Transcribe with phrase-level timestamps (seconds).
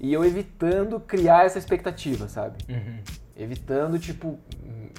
[0.00, 2.56] E eu evitando criar essa expectativa, sabe?
[2.68, 2.98] Uhum.
[3.36, 4.38] Evitando, tipo,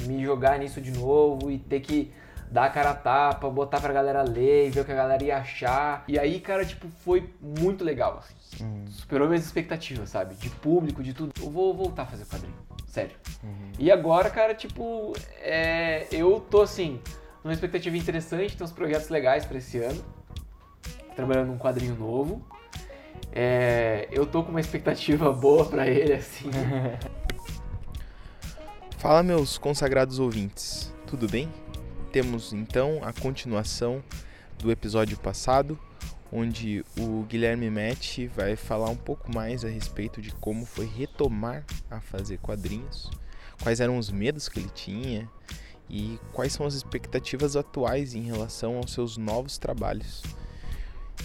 [0.04, 2.14] me jogar nisso de novo e ter que
[2.52, 5.24] dar a cara a tapa, botar pra galera ler e ver o que a galera
[5.24, 6.04] ia achar.
[6.08, 8.64] E aí, cara, tipo, foi muito legal, assim.
[8.64, 8.86] Uhum.
[8.88, 10.36] Superou minhas expectativas, sabe?
[10.36, 11.32] De público, de tudo.
[11.42, 12.54] Eu vou voltar a fazer quadrinho.
[12.86, 13.16] Sério.
[13.42, 13.72] Uhum.
[13.80, 17.00] E agora, cara, tipo, é, eu tô assim,
[17.44, 20.04] numa expectativa interessante, tem uns projetos legais pra esse ano.
[21.16, 22.46] Trabalhando num quadrinho novo.
[23.32, 26.50] É, eu tô com uma expectativa boa pra ele, assim.
[28.98, 31.50] Fala, meus consagrados ouvintes, tudo bem?
[32.12, 34.04] Temos então a continuação
[34.60, 35.80] do episódio passado,
[36.32, 41.66] onde o Guilherme Metti vai falar um pouco mais a respeito de como foi retomar
[41.90, 43.10] a fazer quadrinhos,
[43.64, 45.28] quais eram os medos que ele tinha
[45.90, 50.22] e quais são as expectativas atuais em relação aos seus novos trabalhos.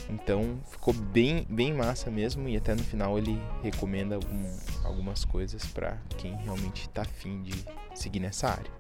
[0.09, 5.65] Então ficou bem, bem massa mesmo e até no final ele recomenda algum, algumas coisas
[5.67, 8.71] para quem realmente está afim de seguir nessa área.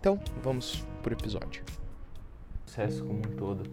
[0.00, 1.64] Então vamos pro episódio.
[2.64, 3.70] Processo como um todo.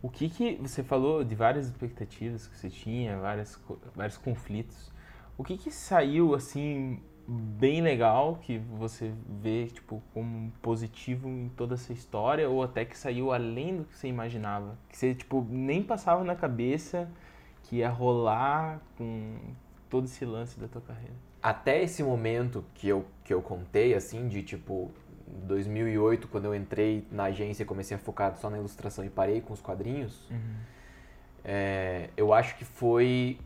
[0.00, 3.60] O que que você falou de várias expectativas que você tinha, várias,
[3.94, 4.92] vários conflitos.
[5.36, 11.74] O que que saiu assim bem legal que você vê tipo como positivo em toda
[11.74, 15.82] essa história ou até que saiu além do que você imaginava, que você tipo nem
[15.82, 17.08] passava na cabeça
[17.64, 19.36] que ia rolar com
[19.90, 21.14] todo esse lance da tua carreira.
[21.42, 24.90] Até esse momento que eu, que eu contei, assim, de tipo
[25.26, 29.40] 2008, quando eu entrei na agência e comecei a focar só na ilustração e parei
[29.40, 30.28] com os quadrinhos,
[31.44, 33.38] é, eu acho que foi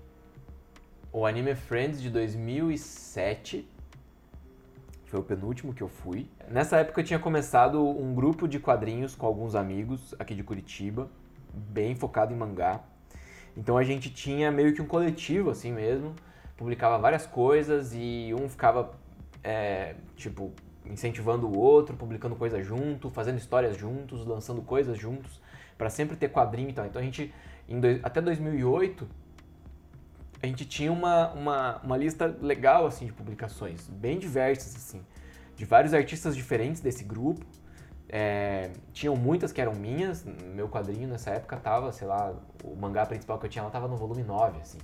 [1.13, 3.69] o Anime Friends de 2007.
[5.07, 6.29] Foi o penúltimo que eu fui.
[6.49, 11.11] Nessa época eu tinha começado um grupo de quadrinhos com alguns amigos aqui de Curitiba,
[11.53, 12.81] bem focado em mangá.
[13.57, 16.15] Então a gente tinha meio que um coletivo assim mesmo,
[16.57, 18.93] publicava várias coisas e um ficava
[19.43, 20.53] é, tipo
[20.87, 25.41] incentivando o outro, publicando coisas junto, fazendo histórias juntos, lançando coisas juntos,
[25.77, 26.87] para sempre ter quadrinho e tal.
[26.87, 27.35] Então a gente
[27.69, 29.09] dois- até 2008
[30.43, 35.05] a gente tinha uma, uma, uma lista legal assim de publicações, bem diversas assim,
[35.55, 37.45] de vários artistas diferentes desse grupo.
[38.09, 42.35] É, tinham muitas que eram minhas, meu quadrinho nessa época tava, sei lá,
[42.65, 44.79] o mangá principal que eu tinha lá tava no volume 9, assim.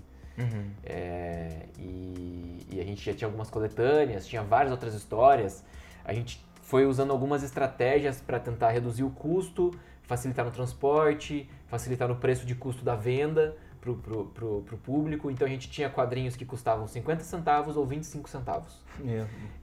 [0.85, 5.65] É, e, e a gente já tinha algumas coletâneas, tinha várias outras histórias.
[6.05, 12.07] A gente foi usando algumas estratégias para tentar reduzir o custo, facilitar no transporte, facilitar
[12.07, 13.57] no preço de custo da venda
[13.95, 15.31] pro, pro, pro, pro público.
[15.31, 18.81] Então a gente tinha quadrinhos que custavam 50 centavos ou 25 centavos.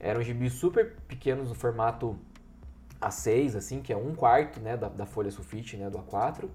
[0.00, 2.18] Eram gibis super pequenos no formato
[3.00, 6.48] A6, assim, que é um quarto né, da, da folha sulfite, né, do A4.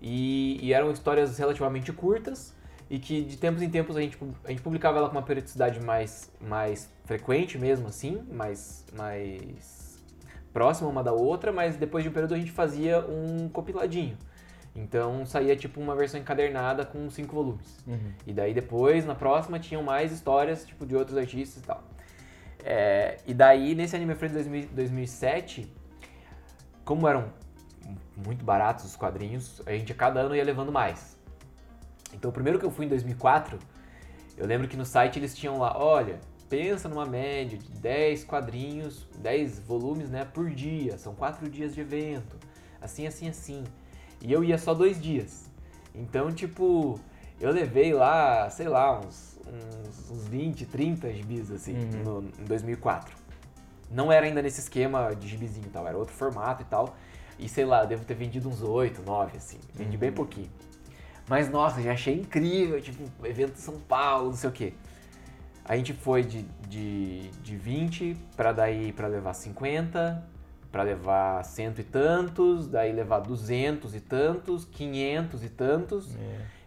[0.00, 2.54] E, e eram histórias relativamente curtas
[2.90, 5.78] e que de tempos em tempos a gente, a gente publicava ela com uma periodicidade
[5.80, 10.02] mais, mais frequente mesmo, assim, mais, mais
[10.52, 14.18] próxima uma da outra, mas depois de um período a gente fazia um compiladinho.
[14.74, 17.78] Então saía tipo uma versão encadernada com cinco volumes.
[18.26, 21.82] E daí depois, na próxima, tinham mais histórias tipo de outros artistas e tal.
[22.62, 25.72] É, e daí, nesse Anime Friends 2000 2007,
[26.84, 27.32] como eram
[28.16, 31.18] muito baratos os quadrinhos, a gente a cada ano ia levando mais.
[32.12, 33.58] Então, o primeiro que eu fui em 2004,
[34.36, 39.06] eu lembro que no site eles tinham lá, olha, pensa numa média de 10 quadrinhos,
[39.18, 42.36] 10 volumes, né, por dia, são 4 dias de evento,
[42.80, 43.64] assim, assim, assim.
[44.20, 45.50] E eu ia só dois dias.
[45.94, 47.00] Então, tipo,
[47.40, 53.16] eu levei lá, sei lá, uns, uns, uns 20, 30 gibis, assim, no, em 2004.
[53.90, 56.96] Não era ainda nesse esquema de gibizinho e tal, era outro formato e tal.
[57.38, 59.58] E sei lá, devo ter vendido uns 8, 9, assim.
[59.74, 60.50] Vendi bem pouquinho.
[61.28, 64.74] Mas nossa, já achei incrível, tipo, evento em São Paulo, não sei o quê.
[65.64, 70.22] A gente foi de, de, de 20 para daí para levar 50,
[70.70, 76.16] para levar cento e tantos, daí levar 200 e tantos, 500 e tantos.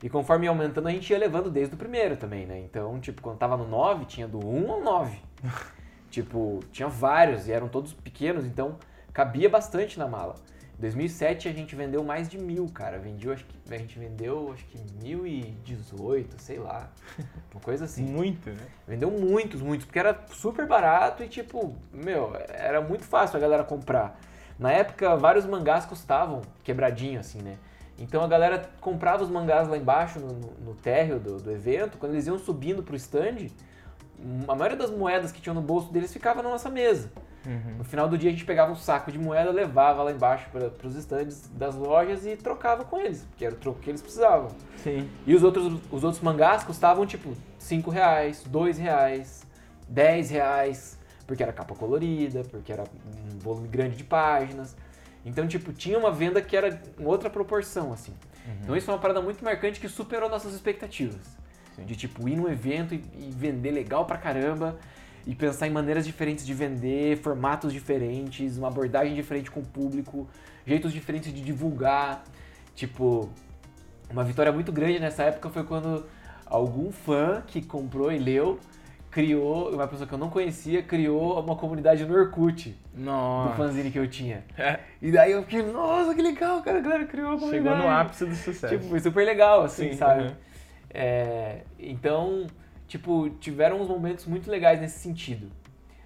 [0.02, 2.60] E conforme ia aumentando, a gente ia levando desde o primeiro também, né?
[2.60, 5.18] Então, tipo, quando tava no 9, tinha do 1 ao 9.
[6.12, 8.76] tipo, tinha vários e eram todos pequenos, então
[9.14, 10.36] cabia bastante na mala.
[10.78, 12.98] Em 2007 a gente vendeu mais de mil, cara.
[13.00, 16.90] Vendeu, acho que, a gente vendeu, acho que 1018, sei lá.
[17.54, 18.04] Uma coisa assim.
[18.04, 18.58] Muito, né?
[18.88, 23.64] Vendeu muitos, muitos, porque era super barato e, tipo, meu, era muito fácil a galera
[23.64, 24.20] comprar.
[24.60, 27.58] Na época, vários mangás custavam quebradinho, assim, né?
[27.98, 31.98] Então a galera comprava os mangás lá embaixo, no, no- no térreo do, do evento,
[31.98, 33.48] quando eles iam subindo pro stand,
[34.48, 37.12] a maioria das moedas que tinham no bolso deles ficava na nossa mesa.
[37.46, 37.78] Uhum.
[37.80, 40.88] No final do dia a gente pegava um saco de moeda, levava lá embaixo para
[40.88, 44.50] os estandes das lojas e trocava com eles, porque era o troco que eles precisavam.
[44.78, 45.10] Sim.
[45.26, 49.46] E os outros, os outros mangás custavam tipo 5 reais, 2 reais,
[49.90, 50.98] 10 reais,
[51.28, 54.76] porque era capa colorida, porque era um volume grande de páginas.
[55.26, 58.14] Então, tipo, tinha uma venda que era em outra proporção, assim.
[58.46, 58.54] Uhum.
[58.62, 61.38] Então isso foi uma parada muito marcante que superou nossas expectativas.
[61.76, 61.86] Sim.
[61.86, 64.78] De, tipo, ir num evento e, e vender legal pra caramba
[65.26, 70.28] e pensar em maneiras diferentes de vender, formatos diferentes, uma abordagem diferente com o público,
[70.66, 72.24] jeitos diferentes de divulgar.
[72.76, 73.30] Tipo,
[74.10, 76.06] uma vitória muito grande nessa época foi quando
[76.46, 78.60] algum fã que comprou e leu
[79.14, 82.76] criou, uma pessoa que eu não conhecia, criou uma comunidade no Orkut.
[82.96, 83.52] Nossa.
[83.52, 84.44] Do fanzine que eu tinha.
[84.58, 84.80] É.
[85.02, 87.76] E daí eu fiquei, nossa, que legal, cara, a galera criou uma comunidade.
[87.76, 88.76] Chegou no ápice do sucesso.
[88.76, 90.24] Tipo, foi super legal, assim, Sim, sabe?
[90.24, 90.32] Uhum.
[90.90, 92.48] É, então,
[92.88, 95.52] tipo, tiveram uns momentos muito legais nesse sentido.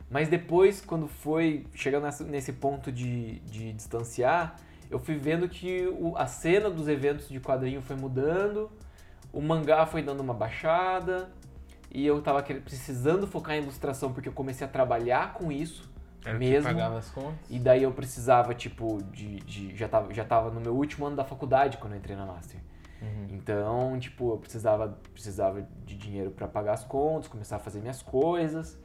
[0.10, 4.56] Mas depois, quando foi chegando nesse ponto de, de distanciar,
[4.90, 8.72] eu fui vendo que o, a cena dos eventos de quadrinho foi mudando,
[9.34, 11.30] o mangá foi dando uma baixada,
[11.92, 15.90] e eu tava precisando focar em ilustração porque eu comecei a trabalhar com isso
[16.24, 16.70] Era mesmo.
[16.70, 17.36] Que pagava as contas.
[17.50, 19.76] E daí eu precisava, tipo, de, de.
[19.76, 22.60] já, tava, já tava no meu último ano da faculdade quando eu entrei na Master.
[23.02, 23.28] Uhum.
[23.32, 28.02] Então, tipo, eu precisava, precisava de dinheiro para pagar as contas, começar a fazer minhas
[28.02, 28.78] coisas.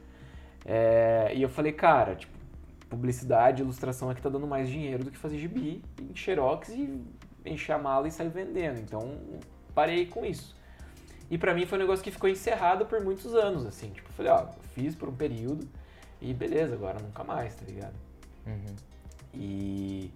[0.65, 2.33] É, e eu falei, cara, tipo,
[2.89, 7.01] publicidade, ilustração é que tá dando mais dinheiro do que fazer gibi, em xerox e
[7.45, 8.79] encher a mala e sair vendendo.
[8.79, 9.17] Então,
[9.73, 10.55] parei com isso.
[11.29, 13.89] E para mim foi um negócio que ficou encerrado por muitos anos, assim.
[13.89, 15.67] Tipo, eu falei, ó, fiz por um período
[16.21, 17.95] e beleza, agora nunca mais, tá ligado?
[18.45, 18.75] Uhum.
[19.33, 20.11] E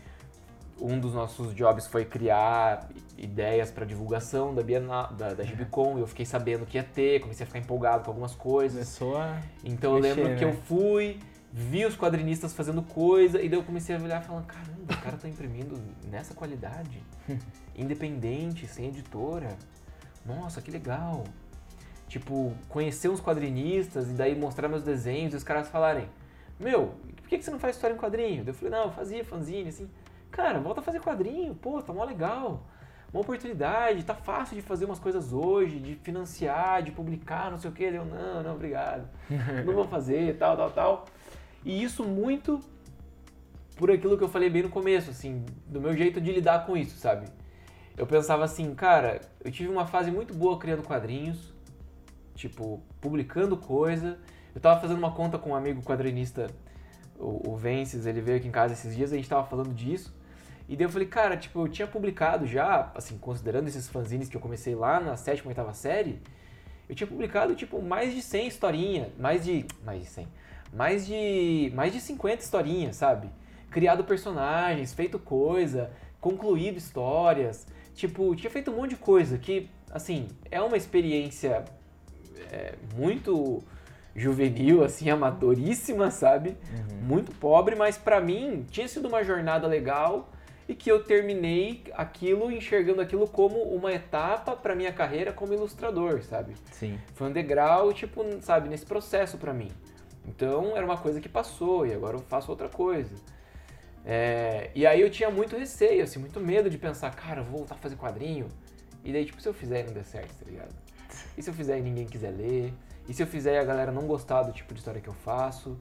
[0.80, 6.08] Um dos nossos jobs foi criar ideias para divulgação da Bienal, da, da Gibicon, eu
[6.08, 8.98] fiquei sabendo que ia ter, comecei a ficar empolgado com algumas coisas.
[8.98, 10.36] Começou a Então mexer, eu lembro né?
[10.38, 11.20] que eu fui,
[11.54, 14.98] vi os quadrinistas fazendo coisa, e daí eu comecei a olhar e falar, caramba, o
[14.98, 15.80] cara tá imprimindo
[16.10, 17.04] nessa qualidade,
[17.78, 19.56] independente, sem editora.
[20.26, 21.24] Nossa, que legal
[22.12, 26.10] tipo, conhecer uns quadrinistas e daí mostrar meus desenhos e os caras falarem,
[26.60, 28.44] meu, por que, você não faz história em quadrinho?
[28.46, 29.90] Eu falei, não, eu fazia fanzine, assim,
[30.30, 32.68] cara, volta a fazer quadrinho, pô, tá mó legal,
[33.14, 37.70] uma oportunidade, tá fácil de fazer umas coisas hoje, de financiar, de publicar, não sei
[37.70, 39.08] o que, eu, não, não, obrigado,
[39.66, 41.06] não vou fazer, tal, tal, tal.
[41.64, 42.60] E isso muito
[43.78, 46.76] por aquilo que eu falei bem no começo, assim, do meu jeito de lidar com
[46.76, 47.26] isso, sabe?
[47.96, 51.54] Eu pensava assim, cara, eu tive uma fase muito boa criando quadrinhos,
[52.36, 54.18] tipo, publicando coisa.
[54.54, 56.48] Eu tava fazendo uma conta com um amigo quadrinista,
[57.18, 60.14] o, o Vences, ele veio aqui em casa esses dias, a gente tava falando disso.
[60.68, 64.38] E daí eu falei, cara, tipo, eu tinha publicado já, assim, considerando esses fanzines que
[64.38, 66.22] eu comecei lá na sétima, oitava série,
[66.88, 70.28] eu tinha publicado, tipo, mais de 100 historinhas, mais de, mais de 100,
[70.74, 73.30] mais de, mais de 50 historinhas, sabe?
[73.70, 80.28] Criado personagens, feito coisa, concluído histórias, tipo, tinha feito um monte de coisa que, assim,
[80.50, 81.66] é uma experiência
[82.52, 83.64] é, muito
[84.16, 86.50] juvenil, assim, amadoríssima, sabe?
[86.50, 86.98] Uhum.
[87.02, 90.30] Muito pobre, mas para mim tinha sido uma jornada legal
[90.68, 96.22] e que eu terminei aquilo enxergando aquilo como uma etapa para minha carreira como ilustrador,
[96.24, 96.54] sabe?
[96.72, 97.00] Sim.
[97.14, 99.70] Foi um degrau, tipo, sabe, nesse processo para mim.
[100.26, 103.16] Então era uma coisa que passou e agora eu faço outra coisa.
[104.06, 107.60] É, e aí eu tinha muito receio, assim, muito medo de pensar, cara, eu vou
[107.60, 108.48] voltar a fazer quadrinho.
[109.04, 110.74] E daí, tipo, se eu fizer e não der certo, tá ligado?
[111.38, 112.74] E se eu fizer e ninguém quiser ler?
[113.08, 115.14] E se eu fizer e a galera não gostar do tipo de história que eu
[115.14, 115.78] faço?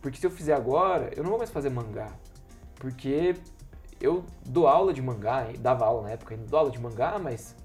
[0.00, 2.12] Porque se eu fizer agora, eu não vou mais fazer mangá.
[2.76, 3.34] Porque
[4.00, 7.56] eu dou aula de mangá, dava aula na época, ainda dou aula de mangá, mas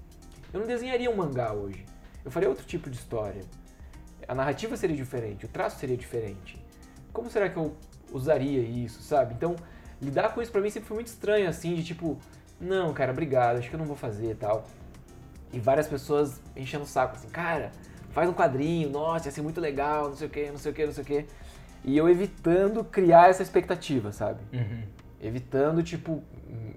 [0.52, 1.84] eu não desenharia um mangá hoje.
[2.24, 3.42] Eu faria outro tipo de história.
[4.26, 6.62] A narrativa seria diferente, o traço seria diferente.
[7.12, 7.76] Como será que eu
[8.12, 9.34] usaria isso, sabe?
[9.34, 9.54] Então,
[10.00, 12.18] lidar com isso pra mim sempre foi muito estranho, assim, de tipo,
[12.60, 14.64] não, cara, obrigado, acho que eu não vou fazer e tal.
[15.54, 17.70] E várias pessoas enchendo o saco, assim, cara,
[18.10, 20.74] faz um quadrinho, nossa, ia ser muito legal, não sei o que, não sei o
[20.74, 21.26] que, não sei o que.
[21.84, 24.40] E eu evitando criar essa expectativa, sabe?
[24.52, 24.82] Uhum.
[25.22, 26.22] Evitando, tipo,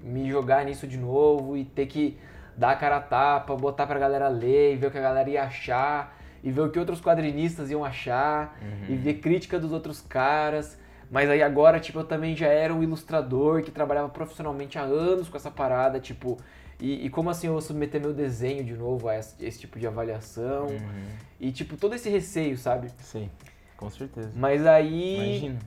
[0.04, 2.18] me jogar nisso de novo e ter que
[2.56, 5.30] dar a cara a tapa, botar pra galera ler e ver o que a galera
[5.30, 6.16] ia achar.
[6.44, 8.94] e ver o que outros quadrinistas iam achar, uhum.
[8.94, 10.78] e ver crítica dos outros caras.
[11.10, 15.28] Mas aí agora, tipo, eu também já era um ilustrador que trabalhava profissionalmente há anos
[15.28, 16.38] com essa parada, tipo,
[16.80, 19.80] e, e, como assim eu vou submeter meu desenho de novo a esse, esse tipo
[19.80, 20.68] de avaliação?
[20.68, 21.06] Uhum.
[21.40, 22.92] E tipo, todo esse receio, sabe?
[23.00, 23.30] Sim,
[23.76, 24.32] com certeza.
[24.36, 25.38] Mas aí.
[25.38, 25.60] Imagina.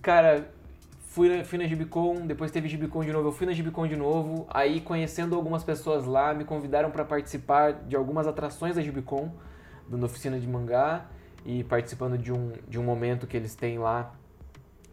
[0.00, 0.48] Cara,
[1.10, 3.96] fui na, fui na Gibicon, depois teve Gibicon de novo, eu fui na Gibicon de
[3.96, 9.32] novo, aí conhecendo algumas pessoas lá, me convidaram para participar de algumas atrações da Gibicon,
[9.88, 11.06] dando oficina de mangá
[11.44, 14.14] e participando de um, de um momento que eles têm lá,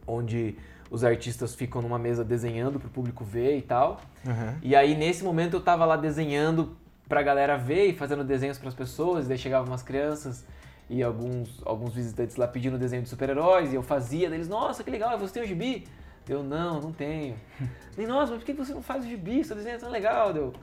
[0.08, 0.58] onde
[0.90, 4.02] os artistas ficam numa mesa desenhando para o público ver e tal.
[4.26, 4.56] Uhum.
[4.62, 6.76] E aí, nesse momento, eu tava lá desenhando
[7.08, 9.26] pra galera ver e fazendo desenhos para as pessoas.
[9.26, 10.46] E daí chegavam umas crianças
[10.90, 13.72] e alguns, alguns visitantes lá pedindo desenho de super-heróis.
[13.72, 15.88] E eu fazia deles, nossa, que legal, você tem um gibi?
[16.28, 17.36] Eu, não, não tenho.
[17.98, 19.44] E, nossa, mas por que você não faz o gibi?
[19.44, 20.32] Seu desenho é tão legal.
[20.32, 20.54] Deu,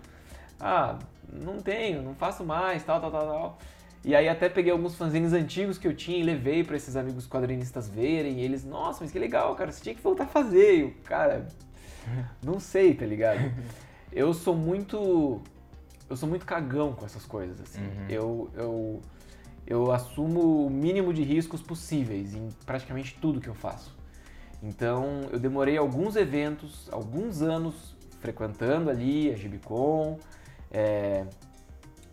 [0.60, 1.00] ah,
[1.32, 3.58] não tenho, não faço mais, tal, tal, tal, tal.
[4.04, 7.26] E aí até peguei alguns fanzines antigos que eu tinha e levei para esses amigos
[7.26, 8.40] quadrinistas verem.
[8.40, 10.76] E eles, nossa, mas que legal, cara, você tinha que voltar a fazer.
[10.76, 11.48] E eu, cara,
[12.42, 13.40] não sei, tá ligado?
[14.12, 15.42] Eu sou muito.
[16.08, 17.80] Eu sou muito cagão com essas coisas, assim.
[17.80, 18.06] Uhum.
[18.08, 19.02] Eu, eu,
[19.66, 23.96] eu assumo o mínimo de riscos possíveis em praticamente tudo que eu faço.
[24.62, 30.18] Então, eu demorei alguns eventos, alguns anos frequentando ali a Gibicon,
[30.70, 31.26] é,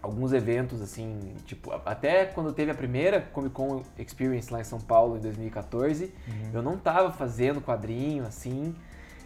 [0.01, 4.79] alguns eventos, assim, tipo, até quando teve a primeira Comic Con Experience lá em São
[4.79, 6.12] Paulo, em 2014, uhum.
[6.53, 8.75] eu não tava fazendo quadrinho, assim,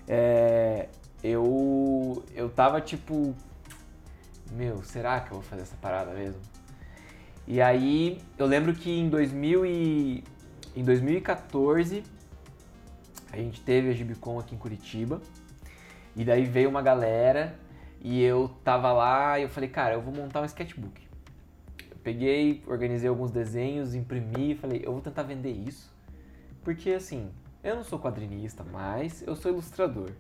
[0.07, 0.89] é,
[1.23, 3.33] eu, eu tava, tipo,
[4.51, 6.41] meu, será que eu vou fazer essa parada mesmo?
[7.47, 10.23] E aí, eu lembro que em, 2000 e,
[10.75, 12.03] em 2014,
[13.31, 15.21] a gente teve a Gibicon aqui em Curitiba,
[16.15, 17.55] e daí veio uma galera
[18.07, 21.01] e eu tava lá e eu falei, cara, eu vou montar um sketchbook.
[21.89, 25.91] Eu peguei, organizei alguns desenhos, imprimi e falei, eu vou tentar vender isso.
[26.63, 27.31] Porque assim,
[27.63, 30.11] eu não sou quadrinista, mas eu sou ilustrador.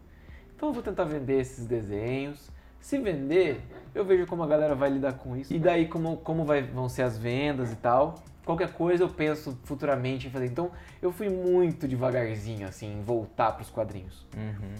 [0.55, 2.49] Então eu vou tentar vender esses desenhos.
[2.79, 3.61] Se vender,
[3.93, 5.53] eu vejo como a galera vai lidar com isso.
[5.53, 8.15] E daí como, como vai, vão ser as vendas e tal.
[8.43, 10.47] Qualquer coisa eu penso futuramente em fazer.
[10.47, 10.71] Então
[11.03, 14.25] eu fui muito devagarzinho, assim, em voltar para os quadrinhos.
[14.35, 14.73] Uhum.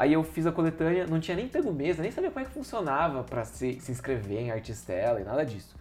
[0.00, 2.54] Aí eu fiz a coletânea, não tinha nem pego mesa, nem sabia como é que
[2.54, 5.76] funcionava para se, se inscrever em Artistela e nada disso.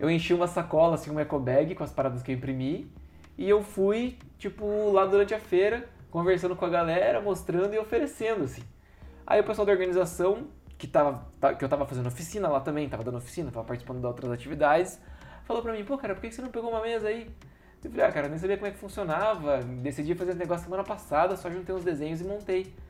[0.00, 2.90] Eu enchi uma sacola, assim, uma eco bag com as paradas que eu imprimi
[3.36, 8.44] e eu fui, tipo, lá durante a feira, conversando com a galera, mostrando e oferecendo,
[8.44, 8.62] assim.
[9.26, 10.46] Aí o pessoal da organização,
[10.78, 14.00] que, tava, tá, que eu tava fazendo oficina lá também, tava dando oficina, tava participando
[14.00, 14.98] de outras atividades,
[15.44, 17.30] falou pra mim, pô, cara, por que você não pegou uma mesa aí?
[17.84, 20.64] Eu falei, ah, cara, eu nem sabia como é que funcionava, decidi fazer esse negócio
[20.64, 22.85] semana passada, só juntei uns desenhos e montei.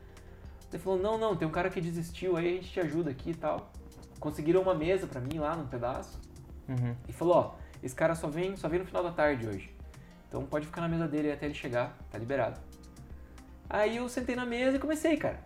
[0.71, 3.31] Ele falou, não, não, tem um cara que desistiu, aí a gente te ajuda aqui
[3.31, 3.71] e tal.
[4.19, 6.19] Conseguiram uma mesa pra mim lá num pedaço.
[6.67, 6.95] Uhum.
[7.07, 9.73] E falou, ó, esse cara só vem, só vem no final da tarde hoje.
[10.27, 12.59] Então pode ficar na mesa dele até ele chegar, tá liberado.
[13.69, 15.39] Aí eu sentei na mesa e comecei, cara,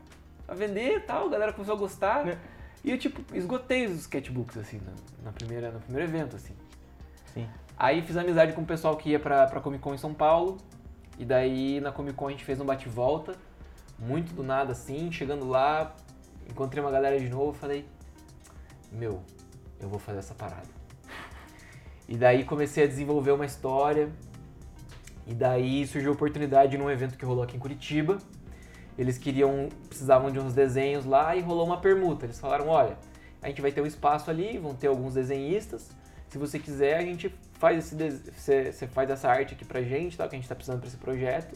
[0.48, 2.28] a vender e tal, a galera começou a gostar.
[2.28, 2.38] É.
[2.84, 4.92] E eu, tipo, esgotei os sketchbooks, assim, na,
[5.26, 6.56] na, primeira, no primeiro evento, assim.
[7.32, 7.48] Sim.
[7.78, 10.58] Aí fiz amizade com o pessoal que ia pra, pra Comic Con em São Paulo.
[11.20, 13.36] E daí na Comic Con a gente fez um bate-volta
[14.02, 15.96] muito do nada assim, chegando lá,
[16.50, 17.86] encontrei uma galera de novo, falei,
[18.92, 19.22] meu,
[19.80, 20.68] eu vou fazer essa parada.
[22.10, 24.12] E daí comecei a desenvolver uma história,
[25.28, 28.18] e daí surgiu a oportunidade num evento que rolou aqui em Curitiba.
[28.98, 32.26] Eles queriam, precisavam de uns desenhos lá e rolou uma permuta.
[32.26, 32.98] Eles falaram, olha,
[33.42, 35.90] a gente vai ter um espaço ali, vão ter alguns desenhistas.
[36.28, 37.96] Se você quiser, a gente faz esse
[38.36, 40.28] você, faz essa arte aqui pra gente, tá?
[40.28, 41.56] Que a gente tá precisando para esse projeto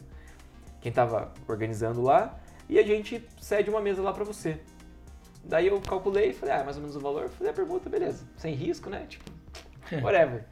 [0.86, 2.40] quem estava organizando lá,
[2.70, 4.60] e a gente cede uma mesa lá para você.
[5.44, 8.28] Daí eu calculei e falei, ah, mais ou menos o valor, falei a pergunta, beleza,
[8.38, 9.04] sem risco, né?
[9.10, 9.32] Tipo,
[10.04, 10.46] whatever.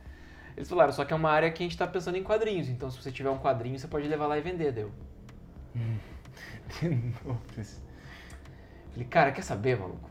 [0.58, 2.90] Eles falaram, só que é uma área que a gente está pensando em quadrinhos, então
[2.90, 4.92] se você tiver um quadrinho, você pode levar lá e vender, deu.
[8.90, 10.10] Falei, cara, quer saber, maluco?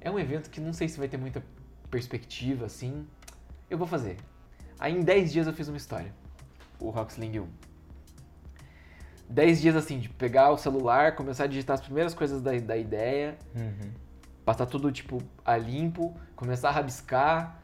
[0.00, 1.40] É um evento que não sei se vai ter muita
[1.88, 3.06] perspectiva, assim.
[3.70, 4.16] Eu vou fazer.
[4.76, 6.12] Aí em 10 dias eu fiz uma história.
[6.80, 7.75] O Rocksling 1.
[9.28, 12.76] 10 dias assim, de pegar o celular, começar a digitar as primeiras coisas da, da
[12.76, 13.90] ideia, uhum.
[14.44, 17.60] passar tudo tipo a limpo, começar a rabiscar,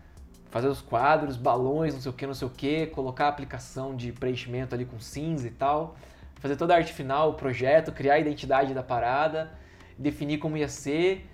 [0.51, 3.97] fazer os quadros, balões, não sei o que, não sei o que, colocar a aplicação
[3.97, 5.97] de preenchimento ali com cinza e tal,
[6.35, 9.53] fazer toda a arte final, o projeto, criar a identidade da parada,
[9.97, 11.27] definir como ia ser,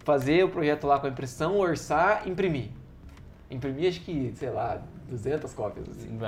[0.00, 2.70] fazer o projeto lá com a impressão, orçar, imprimir.
[3.50, 6.18] Imprimir acho que, sei lá, 200 cópias assim.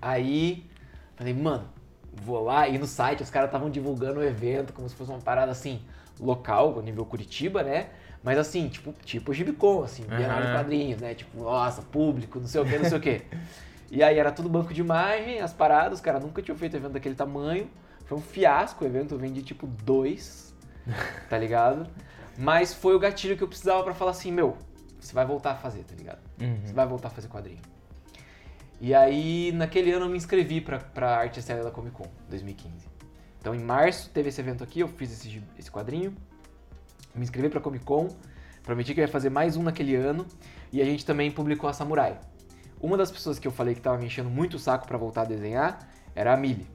[0.00, 0.66] Aí,
[1.14, 1.68] falei, mano,
[2.12, 5.20] vou lá e no site os caras estavam divulgando o evento como se fosse uma
[5.20, 5.80] parada assim,
[6.20, 7.88] local, nível Curitiba, né?
[8.22, 10.52] Mas assim, tipo, tipo Gibicon, assim, Bienal de.
[10.52, 11.14] Quadrinhos, né?
[11.14, 13.22] Tipo, nossa, público, não sei o que, não sei o que.
[13.90, 16.92] E aí era tudo banco de imagem, as paradas, os caras nunca tinham feito evento
[16.92, 17.68] daquele tamanho.
[18.06, 20.54] Foi um fiasco o evento, eu vendi tipo dois,
[21.28, 21.86] tá ligado?
[22.38, 24.56] Mas foi o gatilho que eu precisava pra falar assim, meu,
[24.98, 26.20] você vai voltar a fazer, tá ligado?
[26.40, 26.60] Uhum.
[26.64, 27.60] Você vai voltar a fazer quadrinho.
[28.84, 32.88] E aí, naquele ano eu me inscrevi pra, pra Arte Externa da Comic Con, 2015.
[33.38, 36.12] Então, em março teve esse evento aqui, eu fiz esse, esse quadrinho,
[37.14, 38.08] me inscrevi pra Comic Con,
[38.64, 40.26] prometi que ia fazer mais um naquele ano,
[40.72, 42.18] e a gente também publicou a Samurai.
[42.80, 45.22] Uma das pessoas que eu falei que tava me enchendo muito o saco pra voltar
[45.22, 46.66] a desenhar era a Mili.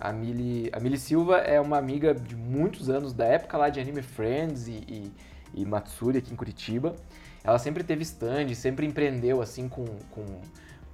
[0.00, 3.78] A Mili, a Mili Silva é uma amiga de muitos anos, da época lá de
[3.78, 5.12] Anime Friends e, e,
[5.54, 6.96] e Matsuri aqui em Curitiba.
[7.44, 10.24] Ela sempre teve stand, sempre empreendeu assim com, com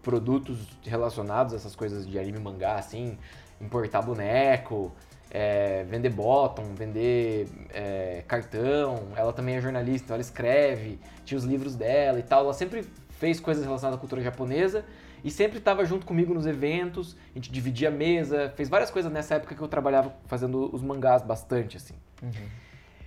[0.03, 3.17] produtos relacionados a essas coisas de anime e mangá, assim,
[3.61, 4.93] importar boneco,
[5.31, 9.09] é, vender bottom, vender é, cartão.
[9.17, 12.45] Ela também é jornalista, então ela escreve, tinha os livros dela e tal.
[12.45, 14.85] Ela sempre fez coisas relacionadas à cultura japonesa
[15.25, 17.17] e sempre estava junto comigo nos eventos.
[17.31, 20.83] A gente dividia a mesa, fez várias coisas nessa época que eu trabalhava fazendo os
[20.83, 21.95] mangás bastante, assim.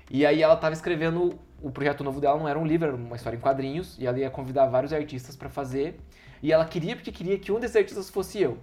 [0.10, 3.16] E aí ela tava escrevendo o projeto novo dela, não era um livro, era uma
[3.16, 6.00] história em quadrinhos, e ela ia convidar vários artistas pra fazer.
[6.46, 8.60] E ela queria porque queria que um desses artistas fosse eu.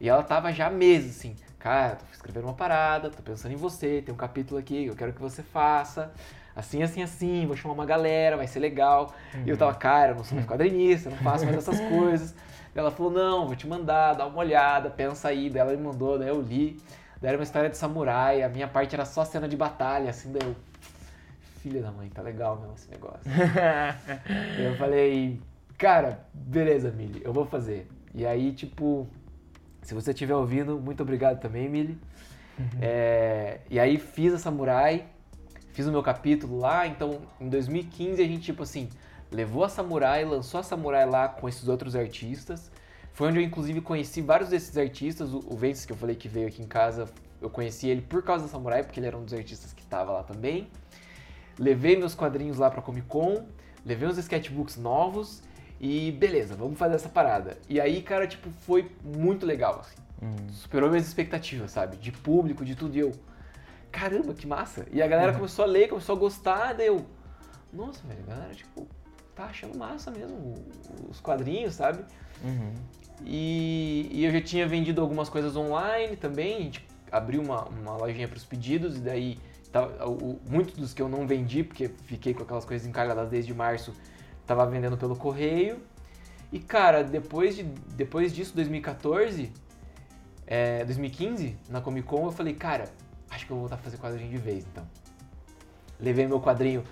[0.00, 3.56] E ela tava já há meses assim, cara, tô escrevendo uma parada, tô pensando em
[3.56, 6.12] você, tem um capítulo aqui, eu quero que você faça.
[6.54, 9.12] Assim, assim, assim, vou chamar uma galera, vai ser legal.
[9.44, 12.32] E eu tava, cara, eu não sou mais quadrinista, eu não faço mais essas coisas.
[12.72, 15.50] Ela falou, não, vou te mandar, dá uma olhada, pensa aí.
[15.50, 16.80] Daí ela me mandou, daí eu li.
[17.20, 20.30] Daí era uma história de samurai, a minha parte era só cena de batalha, assim,
[20.30, 20.54] daí eu...
[21.60, 23.22] Filha da mãe, tá legal mesmo esse negócio.
[24.56, 25.40] Eu falei,
[25.78, 27.86] cara, beleza, Mili, eu vou fazer.
[28.14, 29.06] E aí, tipo,
[29.82, 31.98] se você estiver ouvindo, muito obrigado também, Mili.
[32.80, 35.06] É, e aí fiz a Samurai,
[35.72, 38.88] fiz o meu capítulo lá, então em 2015 a gente, tipo assim,
[39.30, 42.70] levou a Samurai, lançou a Samurai lá com esses outros artistas.
[43.12, 45.32] Foi onde eu, inclusive, conheci vários desses artistas.
[45.32, 47.06] O, o Vences, que eu falei que veio aqui em casa,
[47.40, 50.12] eu conheci ele por causa da Samurai, porque ele era um dos artistas que estava
[50.12, 50.68] lá também.
[51.58, 53.46] Levei meus quadrinhos lá pra Comic Con,
[53.84, 55.42] levei uns sketchbooks novos
[55.80, 57.58] e beleza, vamos fazer essa parada.
[57.68, 59.96] E aí, cara, tipo, foi muito legal, assim.
[60.50, 61.96] Superou minhas expectativas, sabe?
[61.98, 62.96] De público, de tudo.
[62.96, 63.12] E eu,
[63.92, 64.86] caramba, que massa.
[64.90, 67.04] E a galera começou a ler, começou a gostar, daí eu,
[67.72, 68.86] nossa, velho, a galera, tipo,
[69.34, 70.54] tá achando massa mesmo
[71.10, 72.02] os quadrinhos, sabe?
[72.42, 72.72] Uhum.
[73.24, 77.96] E, e eu já tinha vendido algumas coisas online também, a gente abriu uma, uma
[77.96, 79.38] lojinha para os pedidos e daí
[79.72, 83.52] tava- o- muitos dos que eu não vendi, porque fiquei com aquelas coisas encargadas desde
[83.54, 83.92] março,
[84.46, 85.80] tava vendendo pelo correio.
[86.52, 89.52] E cara, depois, de, depois disso, 2014,
[90.46, 92.84] é, 2015, na Comic Con, eu falei, cara,
[93.30, 94.86] acho que eu vou voltar a fazer quadrinho de vez então.
[95.98, 96.84] Levei meu quadrinho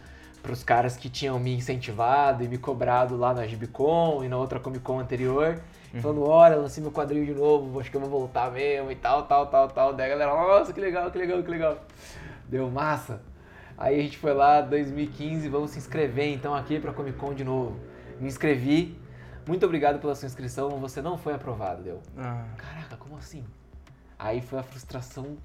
[0.43, 4.59] pros caras que tinham me incentivado e me cobrado lá na Gibicon e na outra
[4.61, 5.61] Comic Con anterior.
[6.01, 9.23] Falando, olha, lancei meu quadrinho de novo, acho que eu vou voltar mesmo e tal,
[9.27, 9.95] tal, tal, tal.
[9.95, 11.79] Daí a galera, nossa, que legal, que legal, que legal.
[12.49, 13.23] Deu massa.
[13.77, 17.45] Aí a gente foi lá, 2015, vamos se inscrever então aqui pra Comic Con de
[17.45, 17.79] novo.
[18.21, 19.01] Me inscrevi.
[19.47, 22.01] Muito obrigado pela sua inscrição, você não foi aprovado, deu.
[22.17, 23.45] Ah, Caraca, como assim?
[24.19, 25.37] Aí foi a frustração.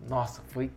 [0.00, 0.70] Nossa, foi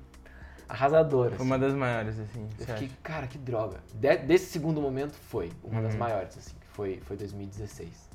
[0.68, 1.36] arrasadora.
[1.38, 2.44] foi uma das maiores, assim.
[2.60, 2.98] Eu fiquei, acha?
[3.04, 3.78] cara, que droga.
[3.94, 6.00] De- desse segundo momento foi uma das Uhum.
[6.00, 8.10] maiores, assim, foi, foi 2016.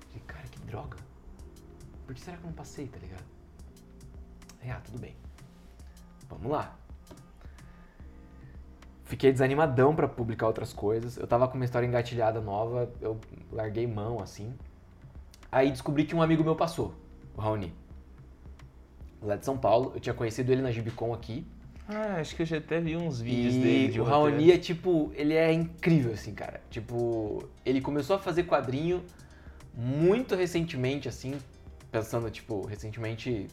[0.00, 0.96] Fiquei, cara, que droga.
[2.06, 3.24] Por que será que eu não passei, tá ligado?
[4.62, 5.16] Aí, ah, tudo bem.
[6.28, 6.76] Vamos lá.
[9.04, 11.16] Fiquei desanimadão pra publicar outras coisas.
[11.16, 13.18] Eu tava com uma história engatilhada nova, eu
[13.52, 14.52] larguei mão, assim.
[15.52, 16.94] Aí descobri que um amigo meu passou,
[17.36, 17.72] o Raoni.
[19.22, 19.92] Lá de São Paulo.
[19.94, 21.46] Eu tinha conhecido ele na Gibicon aqui.
[21.86, 24.04] Ah, acho que eu já até vi uns vídeos E dele de o.
[24.04, 26.62] Raoni é tipo, ele é incrível assim, cara.
[26.70, 29.04] Tipo, ele começou a fazer quadrinho
[29.76, 31.34] muito recentemente, assim,
[31.92, 33.48] pensando, tipo, recentemente,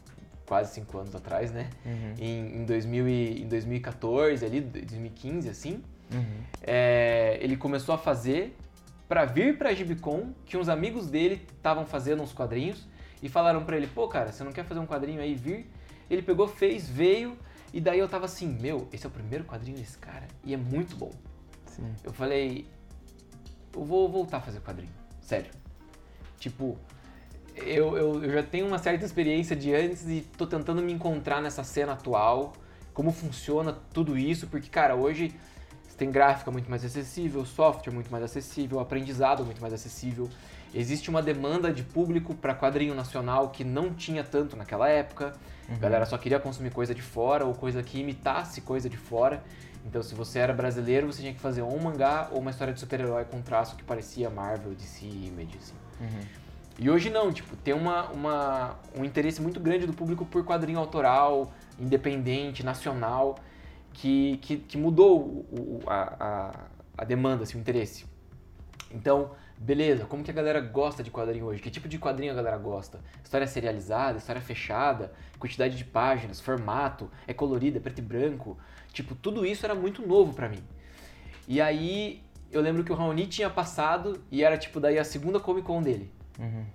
[0.52, 1.70] quase cinco anos atrás, né?
[1.86, 5.82] Uhum, Em, em, 2000 e, em 2014, ali, 2015, assim.
[6.12, 6.44] uhum.
[6.62, 8.54] É, ele começou a fazer
[9.08, 12.86] pra vir pra Gibicon, que uns amigos dele estavam fazendo uns quadrinhos
[13.24, 15.72] e falaram pra ele, pô, cara, você não quer fazer um quadrinho aí vir?
[16.10, 17.38] Ele pegou, fez, veio
[17.74, 20.58] e daí eu tava assim, meu, esse é o primeiro quadrinho desse cara e é
[20.58, 21.12] muito bom.
[21.68, 21.96] Sim.
[22.04, 22.68] Eu falei,
[23.74, 25.50] eu vou voltar a fazer quadrinho, sério.
[26.38, 26.78] Tipo,
[27.56, 31.42] eu, eu, eu já tenho uma certa experiência de antes e tô tentando me encontrar
[31.42, 32.54] nessa cena atual,
[32.94, 35.34] como funciona tudo isso, porque, cara, hoje
[35.88, 40.30] você tem gráfica muito mais acessível, software muito mais acessível, aprendizado muito mais acessível.
[40.74, 45.34] Existe uma demanda de público para quadrinho nacional que não tinha tanto naquela época.
[45.70, 49.44] A galera só queria consumir coisa de fora ou coisa que imitasse coisa de fora.
[49.86, 52.74] Então, se você era brasileiro, você tinha que fazer ou um mangá ou uma história
[52.74, 55.74] de super-herói com traço que parecia Marvel, DC, Image, assim.
[56.00, 56.41] Uhum.
[56.80, 60.80] E hoje não, tipo, tem uma, uma, um interesse muito grande do público por quadrinho
[60.80, 63.38] autoral, independente, nacional,
[63.94, 66.52] que, que, que mudou o, o, a,
[66.98, 68.06] a, demanda, assim, o interesse.
[68.90, 71.62] Então, beleza, como que a galera gosta de quadrinho hoje?
[71.62, 73.00] Que tipo de quadrinho a galera gosta?
[73.24, 78.58] História serializada, história fechada, quantidade de páginas, formato, é colorido, é preto e branco.
[78.92, 80.64] Tipo, tudo isso era muito novo pra mim.
[81.48, 85.40] E aí, eu lembro que o Raoni tinha passado e era tipo daí a segunda
[85.40, 86.12] Comic Con dele.
[86.42, 86.66] Uhum.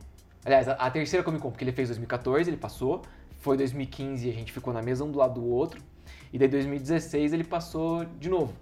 [0.45, 3.03] Aliás, a, a terceira Comic Con, porque ele fez 2014, ele passou.
[3.41, 5.83] Foi 2015 e a gente ficou na mesa um do lado do outro.
[6.33, 8.55] E daí 2016 ele passou de novo.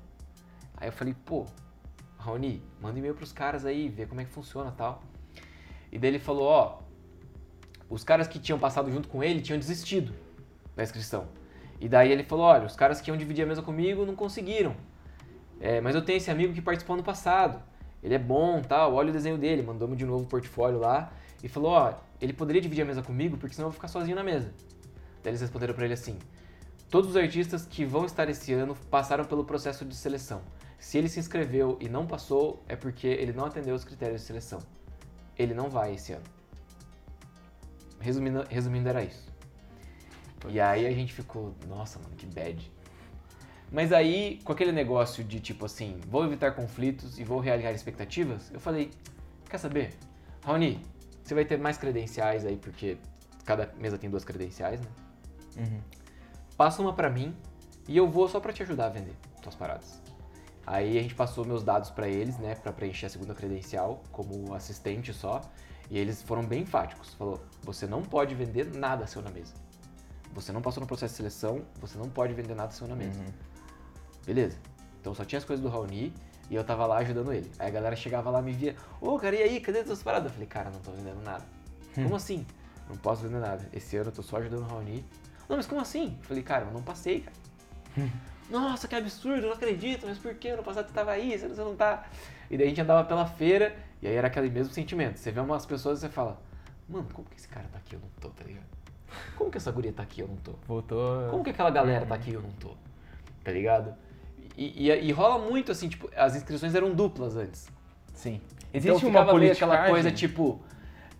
[0.76, 1.46] Aí eu falei, pô,
[2.18, 5.02] Raoni, manda e-mail pros caras aí, vê como é que funciona tal.
[5.92, 6.78] E daí ele falou, ó,
[7.88, 10.14] os caras que tinham passado junto com ele tinham desistido
[10.74, 11.28] da inscrição.
[11.80, 14.74] E daí ele falou, olha, os caras que iam dividir a mesa comigo não conseguiram.
[15.60, 17.62] É, mas eu tenho esse amigo que participou no passado.
[18.04, 21.10] Ele é bom, tal, olha o desenho dele, mandou-me de novo o portfólio lá
[21.42, 24.14] e falou, ó, ele poderia dividir a mesa comigo porque senão eu vou ficar sozinho
[24.14, 24.52] na mesa.
[25.22, 26.18] Daí eles responderam para ele assim:
[26.90, 30.42] Todos os artistas que vão estar esse ano passaram pelo processo de seleção.
[30.78, 34.26] Se ele se inscreveu e não passou, é porque ele não atendeu os critérios de
[34.26, 34.60] seleção.
[35.36, 36.24] Ele não vai esse ano.
[37.98, 39.26] Resumindo, resumindo era isso.
[40.48, 42.70] E aí a gente ficou, nossa, mano, que bad.
[43.74, 48.48] Mas aí, com aquele negócio de tipo assim, vou evitar conflitos e vou realinhar expectativas,
[48.52, 48.92] eu falei,
[49.50, 49.94] quer saber?
[50.44, 50.80] Raoni,
[51.24, 52.98] você vai ter mais credenciais aí, porque
[53.44, 54.86] cada mesa tem duas credenciais, né?
[55.56, 55.80] Uhum.
[56.56, 57.34] Passa uma pra mim
[57.88, 60.00] e eu vou só pra te ajudar a vender tuas paradas.
[60.64, 64.54] Aí a gente passou meus dados pra eles, né, Pra preencher a segunda credencial como
[64.54, 65.40] assistente só,
[65.90, 67.12] e eles foram bem enfáticos.
[67.14, 69.52] Falou: "Você não pode vender nada seu na mesa.
[70.32, 73.18] Você não passou no processo de seleção, você não pode vender nada seu na mesa."
[73.18, 73.53] Uhum.
[74.26, 74.58] Beleza.
[75.00, 76.12] Então só tinha as coisas do Raoni
[76.50, 77.50] e eu tava lá ajudando ele.
[77.58, 80.02] Aí a galera chegava lá e me via, ô cara, e aí, cadê as tuas
[80.02, 80.26] paradas?
[80.26, 81.44] Eu falei, cara, não tô vendendo nada.
[81.94, 82.46] Como assim?
[82.88, 83.66] Não posso vender nada.
[83.72, 85.04] Esse ano eu tô só ajudando o Raoni.
[85.48, 86.16] Não, mas como assim?
[86.20, 88.10] Eu falei, cara, eu não passei, cara.
[88.50, 90.48] Nossa, que absurdo, eu não acredito, mas por que?
[90.48, 92.06] Ano passado você tava aí, você não tá.
[92.50, 95.18] E daí a gente andava pela feira e aí era aquele mesmo sentimento.
[95.18, 96.40] Você vê umas pessoas e você fala,
[96.88, 98.66] mano, como que esse cara tá aqui eu não tô, tá ligado?
[99.36, 100.52] Como que essa guria tá aqui eu não tô?
[100.66, 101.30] Voltou.
[101.30, 102.72] Como que aquela galera tá aqui e eu não tô?
[103.42, 103.94] Tá ligado?
[104.56, 107.66] E, e, e rola muito assim, tipo, as inscrições eram duplas antes.
[108.14, 108.40] Sim.
[108.72, 109.66] Então Existe uma ficava meio política.
[109.66, 110.60] aquela coisa tipo,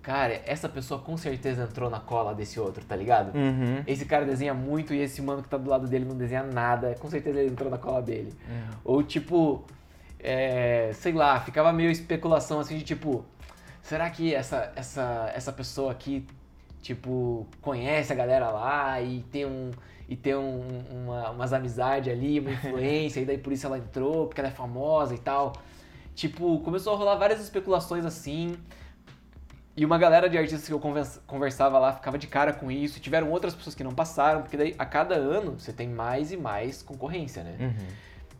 [0.03, 3.35] cara, essa pessoa com certeza entrou na cola desse outro, tá ligado?
[3.37, 3.83] Uhum.
[3.87, 6.94] Esse cara desenha muito e esse mano que tá do lado dele não desenha nada,
[6.99, 8.33] com certeza ele entrou na cola dele.
[8.49, 8.77] Uhum.
[8.85, 9.64] Ou tipo,
[10.18, 13.25] é, sei lá, ficava meio especulação assim de tipo,
[13.83, 16.27] será que essa, essa, essa pessoa aqui,
[16.85, 19.70] tipo, conhece a galera lá e tem um.
[20.07, 24.27] E tem um, uma, umas amizades ali, uma influência, e daí por isso ela entrou,
[24.27, 25.55] porque ela é famosa e tal.
[26.14, 28.55] Tipo, começou a rolar várias especulações assim.
[29.75, 33.01] E uma galera de artistas que eu convers- conversava lá ficava de cara com isso.
[33.01, 36.37] Tiveram outras pessoas que não passaram, porque daí a cada ano você tem mais e
[36.37, 37.57] mais concorrência, né?
[37.59, 37.87] Uhum.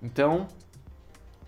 [0.03, 0.47] Então,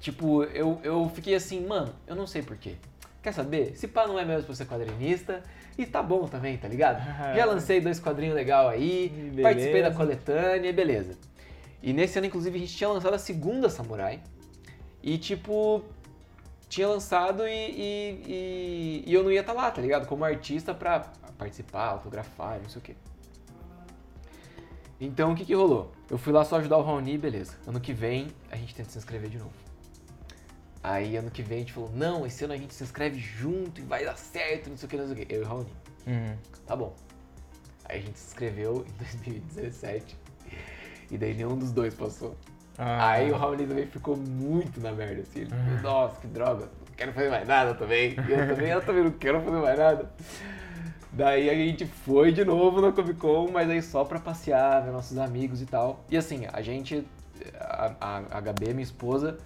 [0.00, 2.76] tipo, eu, eu fiquei assim, mano, eu não sei porquê.
[3.22, 3.76] Quer saber?
[3.76, 5.42] Se pá não é mesmo pra ser quadrinista,
[5.78, 7.02] e tá bom também, tá ligado?
[7.36, 9.42] Já lancei dois quadrinhos legal aí, Beleza.
[9.42, 11.16] participei da coletânea, beleza.
[11.82, 14.20] E nesse ano, inclusive, a gente tinha lançado a segunda Samurai.
[15.02, 15.84] E, tipo,
[16.68, 20.06] tinha lançado e, e, e- e eu não ia estar lá, tá ligado?
[20.06, 21.00] Como artista pra
[21.38, 22.96] participar, autografar, não sei o quê.
[25.00, 25.92] Então, o que que rolou?
[26.10, 27.52] Eu fui lá só ajudar o Raoni, beleza.
[27.66, 29.52] Ano que vem, a gente tenta se inscrever de novo.
[30.86, 33.80] Aí, ano que vem, a gente falou, não, esse ano a gente se inscreve junto
[33.80, 35.34] e vai dar certo, não sei o que, não sei o que.
[35.34, 35.72] Eu e o Raoni.
[36.06, 36.36] Uhum.
[36.64, 36.94] Tá bom.
[37.86, 38.92] Aí a gente se inscreveu em
[39.26, 40.16] 2017.
[41.10, 42.36] E daí nenhum dos dois passou.
[42.78, 43.10] Ah.
[43.10, 45.40] Aí o Raoni também ficou muito na merda, assim.
[45.40, 48.12] Ele ficou, nossa, que droga, não quero fazer mais nada também.
[48.12, 50.10] E eu também, eu também não quero fazer mais nada.
[51.10, 54.92] Daí a gente foi de novo na Comic Con, mas aí só pra passear, ver
[54.92, 56.04] nossos amigos e tal.
[56.08, 57.04] E assim, a gente,
[57.58, 59.36] a, a, a HB, minha esposa,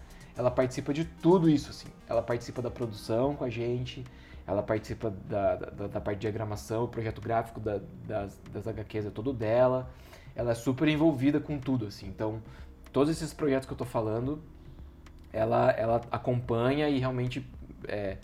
[0.41, 1.89] ela participa de tudo isso, assim.
[2.09, 4.03] Ela participa da produção com a gente,
[4.47, 9.07] ela participa da, da, da parte de diagramação, o projeto gráfico da, das, das HQs
[9.07, 9.91] é todo dela.
[10.35, 12.09] Ela é super envolvida com tudo, assim.
[12.09, 12.41] Então,
[12.91, 14.41] todos esses projetos que eu tô falando,
[15.31, 17.47] ela, ela acompanha e realmente
[17.87, 18.17] é,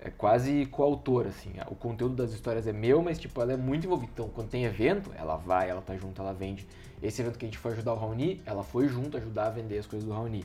[0.00, 1.54] é quase coautora, assim.
[1.66, 4.12] O conteúdo das histórias é meu, mas, tipo, ela é muito envolvida.
[4.14, 6.68] Então, quando tem evento, ela vai, ela tá junto, ela vende.
[7.02, 9.78] Esse evento que a gente foi ajudar o Raoni, ela foi junto ajudar a vender
[9.78, 10.44] as coisas do Raoni.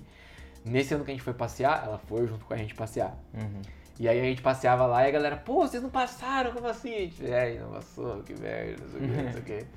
[0.65, 3.17] Nesse ano que a gente foi passear, ela foi junto com a gente passear.
[3.33, 3.61] Uhum.
[3.99, 6.93] E aí a gente passeava lá e a galera, pô, vocês não passaram, como assim?
[6.93, 9.65] A gente, é, não passou, que merda, não sei o que, não sei o que.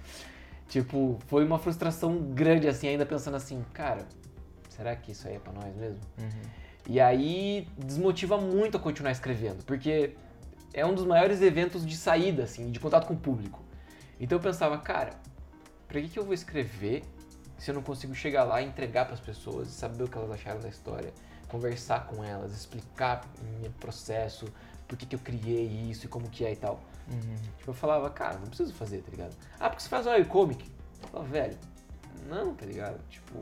[0.69, 4.05] Tipo, foi uma frustração grande, assim, ainda pensando assim, cara,
[4.69, 6.01] será que isso aí é pra nós mesmo?
[6.19, 6.43] Uhum.
[6.89, 10.15] E aí desmotiva muito a continuar escrevendo, porque
[10.75, 13.63] é um dos maiores eventos de saída, assim, de contato com o público.
[14.19, 15.13] Então eu pensava, cara,
[15.87, 17.05] pra que, que eu vou escrever
[17.59, 20.31] se eu não consigo chegar lá e entregar para as pessoas, saber o que elas
[20.31, 21.13] acharam da história,
[21.49, 24.47] conversar com elas, explicar o meu processo,
[24.87, 26.81] por que, que eu criei isso e como que é e tal.
[27.09, 27.37] Uhum.
[27.59, 29.37] Tipo, eu falava, cara, não preciso fazer, tá ligado?
[29.59, 30.71] Ah, porque você faz um webcomic.
[31.03, 31.59] Eu falava, velho,
[32.29, 33.01] não, tá ligado?
[33.09, 33.39] Tipo,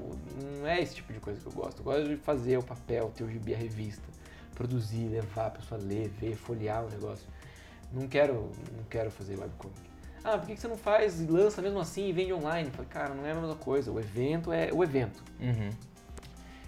[0.58, 1.78] não é esse tipo de coisa que eu gosto.
[1.80, 4.04] Eu gosto de fazer o papel, ter o gibi, a revista,
[4.54, 7.26] produzir, levar a pessoa ler, ver, folhear o negócio.
[7.92, 9.93] Não quero, não quero fazer webcomic.
[10.24, 12.68] Ah, por que você não faz e lança mesmo assim e vende online?
[12.68, 13.92] Eu falei, cara, não é a mesma coisa.
[13.92, 15.22] O evento é o evento.
[15.38, 15.68] Uhum.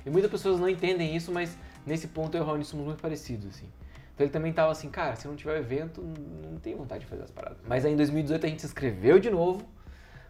[0.04, 3.00] E muitas pessoas não entendem isso, mas nesse ponto eu e o Raoni somos muito
[3.00, 3.66] parecidos, assim.
[4.14, 6.02] Então ele também tava assim, cara, se não tiver evento,
[6.42, 7.58] não tenho vontade de fazer as paradas.
[7.66, 9.66] Mas aí em 2018 a gente se inscreveu de novo,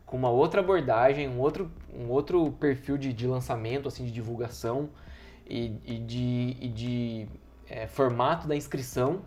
[0.05, 4.89] com uma outra abordagem, um outro, um outro perfil de, de lançamento, assim, de divulgação
[5.49, 7.29] e, e de, e de
[7.69, 9.23] é, formato da inscrição,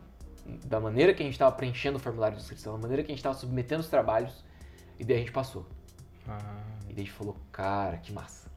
[0.65, 3.13] da maneira que a gente estava preenchendo o formulário de inscrição, da maneira que a
[3.13, 4.43] gente estava submetendo os trabalhos,
[4.99, 5.65] e daí a gente passou.
[6.27, 6.37] Ah,
[6.87, 8.49] E daí a gente falou, cara, que massa.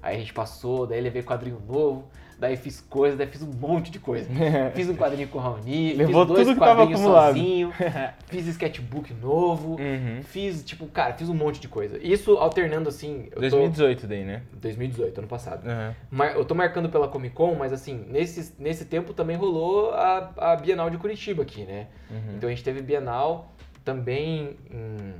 [0.00, 3.90] Aí a gente passou, daí levei quadrinho novo, daí fiz coisa, daí fiz um monte
[3.90, 4.28] de coisa.
[4.74, 7.34] Fiz um quadrinho com o Raoni, Levou fiz dois tudo que tava quadrinhos acumulado.
[7.36, 7.72] sozinho,
[8.28, 10.22] fiz sketchbook novo, Uhum.
[10.22, 11.98] fiz, tipo, cara, fiz um monte de coisa.
[12.02, 13.40] Isso alternando assim, eu tô...
[13.40, 14.42] 2018 daí, né?
[14.54, 15.66] 2018, ano passado.
[15.66, 15.94] Uhum.
[16.10, 20.30] Mar- Eu tô marcando pela Comic Con, mas assim, nesse, nesse tempo também rolou a,
[20.36, 21.86] a Bienal de Curitiba aqui, né?
[22.10, 22.34] Uhum.
[22.36, 23.52] Então a gente teve Bienal
[23.84, 25.14] também em,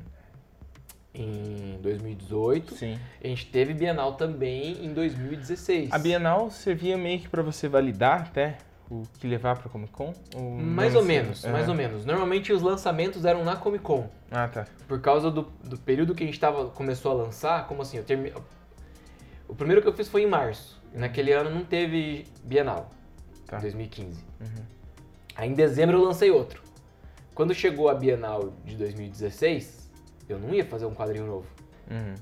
[1.14, 2.75] em 2018.
[2.75, 2.98] Sim.
[3.22, 5.92] A gente teve Bienal também em 2016.
[5.92, 8.59] A Bienal servia meio que pra você validar até
[8.90, 10.12] o que levar pra Comic Con?
[10.35, 11.70] Ou Mais ou menos, mais Uhum.
[11.70, 12.05] ou menos.
[12.05, 14.09] Normalmente os lançamentos eram na Comic Con.
[14.31, 14.66] Ah, tá.
[14.87, 18.05] Por causa do, do período que a gente tava, começou a lançar, como assim, eu
[18.05, 18.33] termi...
[19.48, 20.81] O primeiro que eu fiz foi em março.
[20.94, 22.90] E naquele ano não teve Bienal,
[23.46, 23.59] Tá.
[23.59, 24.22] em 2015.
[24.40, 24.46] Uhum.
[25.37, 26.62] Aí em dezembro eu lancei outro.
[27.35, 29.82] Quando chegou a Bienal de 2016,
[30.33, 31.47] eu não ia fazer um quadrinho novo.
[31.90, 32.14] Uhum.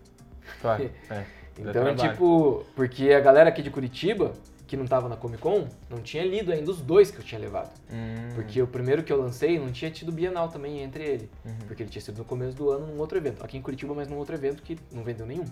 [0.61, 0.91] Claro.
[1.11, 1.25] É.
[1.59, 4.33] Então, tipo, porque a galera aqui de Curitiba,
[4.67, 7.41] que não tava na Comic Con, não tinha lido ainda os dois que eu tinha
[7.41, 7.71] levado.
[7.93, 8.31] Hum.
[8.35, 11.31] Porque o primeiro que eu lancei não tinha tido Bienal também entre ele.
[11.45, 11.59] Uhum.
[11.67, 13.45] Porque ele tinha sido no começo do ano num outro evento.
[13.45, 15.45] Aqui em Curitiba, mas num outro evento que não vendeu nenhum.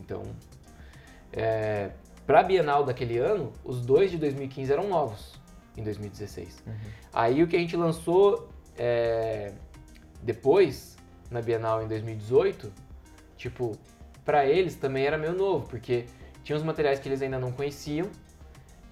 [0.00, 0.22] Então,
[1.32, 1.90] é,
[2.26, 5.40] pra Bienal daquele ano, os dois de 2015 eram novos,
[5.76, 6.62] em 2016.
[6.66, 6.74] Uhum.
[7.12, 9.52] Aí o que a gente lançou é,
[10.22, 10.95] depois,
[11.30, 12.72] na Bienal em 2018,
[13.36, 13.76] tipo,
[14.24, 16.06] pra eles também era meio novo, porque
[16.42, 18.08] tinha os materiais que eles ainda não conheciam,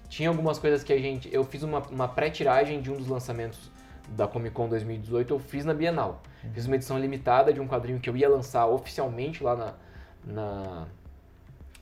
[0.09, 1.33] tinha algumas coisas que a gente.
[1.33, 3.71] Eu fiz uma, uma pré-tiragem de um dos lançamentos
[4.09, 6.21] da Comic Con 2018, eu fiz na Bienal.
[6.53, 9.73] Fiz uma edição limitada de um quadrinho que eu ia lançar oficialmente lá na,
[10.23, 10.87] na,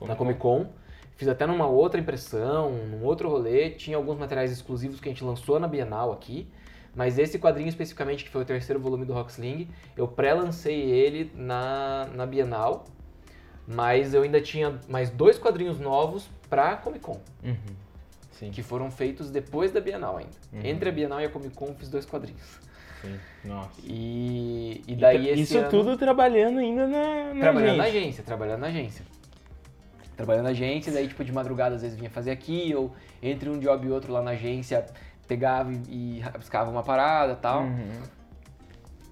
[0.02, 0.68] na Comic Con.
[1.16, 3.70] Fiz até numa outra impressão, num outro rolê.
[3.72, 6.48] Tinha alguns materiais exclusivos que a gente lançou na Bienal aqui.
[6.95, 12.08] Mas esse quadrinho especificamente, que foi o terceiro volume do Rocksling, eu pré-lancei ele na,
[12.13, 12.86] na Bienal.
[13.67, 17.56] Mas eu ainda tinha mais dois quadrinhos novos pra Comic Con, Uhum.
[18.34, 20.32] Sim, que foram feitos depois da Bienal ainda.
[20.51, 20.60] Uhum.
[20.65, 22.60] Entre a Bienal e a Comic Con, fiz dois quadrinhos.
[23.01, 23.17] sim.
[23.45, 23.69] Nossa.
[23.84, 27.97] E, e daí esse Isso ano- tudo trabalhando ainda na, na trabalhando na gente.
[27.97, 29.06] agência, trabalhando na agência.
[30.17, 33.58] Trabalhando na agência, daí tipo de madrugada às vezes vinha fazer aqui, ou entre um
[33.60, 34.86] job e outro lá na agência,
[35.28, 37.64] pegava e, e rabiscava uma parada e tal.
[37.64, 38.02] Uhum.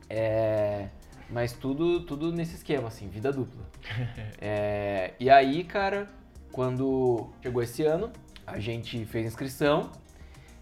[0.10, 0.88] É,
[1.30, 3.62] mas tudo, tudo nesse esquema, assim, vida dupla.
[4.44, 6.08] É, e aí, cara,
[6.52, 8.12] quando chegou esse ano,
[8.46, 9.92] a gente fez inscrição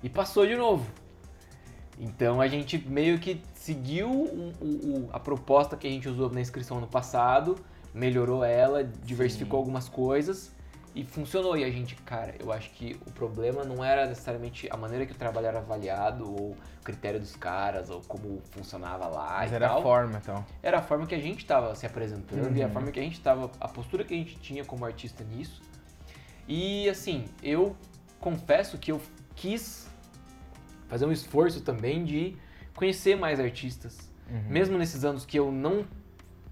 [0.03, 0.85] e passou de novo.
[1.97, 4.65] Então a gente meio que seguiu o- o-
[5.05, 7.55] o- a proposta que a gente usou na inscrição ano passado,
[7.93, 9.63] melhorou ela, diversificou Sim.
[9.63, 10.53] algumas coisas
[10.95, 11.57] e funcionou.
[11.57, 15.11] E a gente, cara, eu acho que o problema não era necessariamente a maneira que
[15.11, 19.67] o trabalho era avaliado ou o critério dos caras ou como funcionava lá Mas era
[19.69, 20.45] tal a forma então.
[20.63, 22.73] era a forma que a gente estava se apresentando e a Uhum.
[22.73, 25.61] forma que a gente estava, a postura que a gente tinha como artista nisso.
[26.47, 27.75] E assim, eu
[28.19, 28.99] confesso que eu
[29.35, 29.87] quis
[30.87, 32.35] fazer um esforço também de
[32.75, 33.97] conhecer mais artistas.
[34.29, 34.43] Uhum.
[34.49, 35.85] Mesmo nesses anos que eu não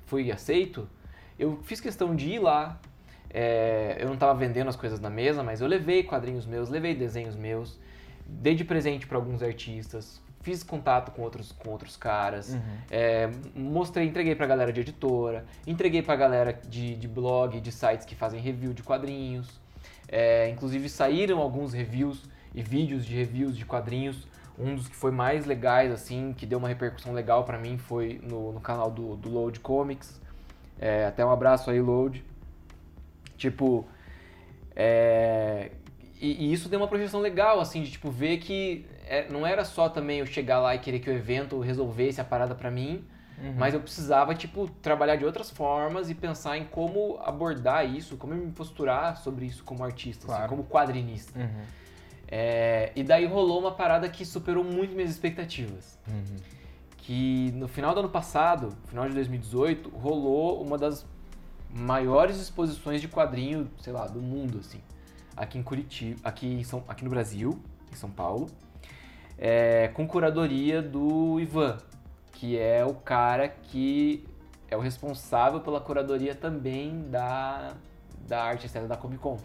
[0.05, 0.87] fui aceito,
[1.39, 2.79] eu fiz questão de ir lá.
[3.29, 6.95] É, eu não estava vendendo as coisas na mesa, mas eu levei quadrinhos meus, levei
[6.95, 7.79] desenhos meus,
[8.25, 12.53] dei de presente para alguns artistas, fiz contato com outros, com outros caras.
[12.53, 12.61] Uhum.
[12.89, 18.05] É, mostrei, entreguei pra galera de editora, entreguei pra galera de, de blog, de sites
[18.05, 19.59] que fazem review de quadrinhos.
[20.07, 22.23] É, inclusive saíram alguns reviews
[22.55, 24.25] e vídeos de reviews de quadrinhos.
[24.57, 28.19] Um dos que foi mais legais, assim, que deu uma repercussão legal pra mim foi
[28.23, 30.19] no, no canal do, do Load Comics.
[30.79, 32.23] É, até um abraço aí, Load.
[33.37, 33.87] Tipo,
[34.75, 35.71] É,
[36.19, 39.63] e, e, isso deu uma projeção legal, assim, de tipo, ver que é, não era
[39.63, 43.05] só também eu chegar lá e querer que o evento resolvesse a parada para mim,
[43.41, 43.53] uhum.
[43.57, 48.33] mas eu precisava, tipo, trabalhar de outras formas e pensar em como abordar isso, como
[48.33, 50.43] me posturar sobre isso como artista, assim, claro.
[50.43, 51.39] assim, como quadrinista.
[51.39, 51.63] Uhum.
[52.27, 55.97] É, e daí rolou uma parada que superou muito minhas expectativas.
[56.07, 56.35] Uhum.
[56.97, 61.05] Que no final do ano passado, final de 2018, rolou uma das
[61.69, 64.81] maiores exposições de quadrinho, sei lá, do mundo, assim.
[65.35, 67.59] Aqui em Curitiba, aqui, em São, aqui no Brasil,
[67.91, 68.49] em São Paulo,
[69.37, 71.77] é, com curadoria do Ivan,
[72.31, 74.25] que é o cara que
[74.69, 77.73] é o responsável pela curadoria também da,
[78.27, 79.37] da arte externa da Comic Con.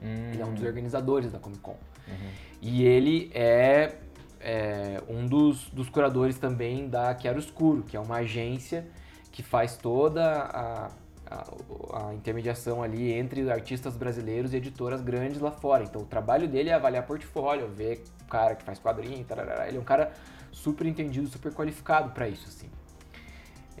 [0.00, 0.30] Hum.
[0.32, 0.66] Ele é um dos hum.
[0.66, 1.76] organizadores da Comic Con.
[2.08, 2.30] Uhum.
[2.60, 3.96] E ele é,
[4.40, 8.86] é, um dos, dos curadores também da Quero Escuro, que é uma agência
[9.30, 10.90] que faz toda a
[11.32, 15.84] a, a, intermediação ali entre artistas brasileiros e editoras grandes lá fora.
[15.84, 19.24] Então o trabalho dele é avaliar portfólio, ver o cara que faz quadrinho,
[19.66, 20.12] ele é um cara
[20.50, 22.68] super entendido, super qualificado para isso, assim.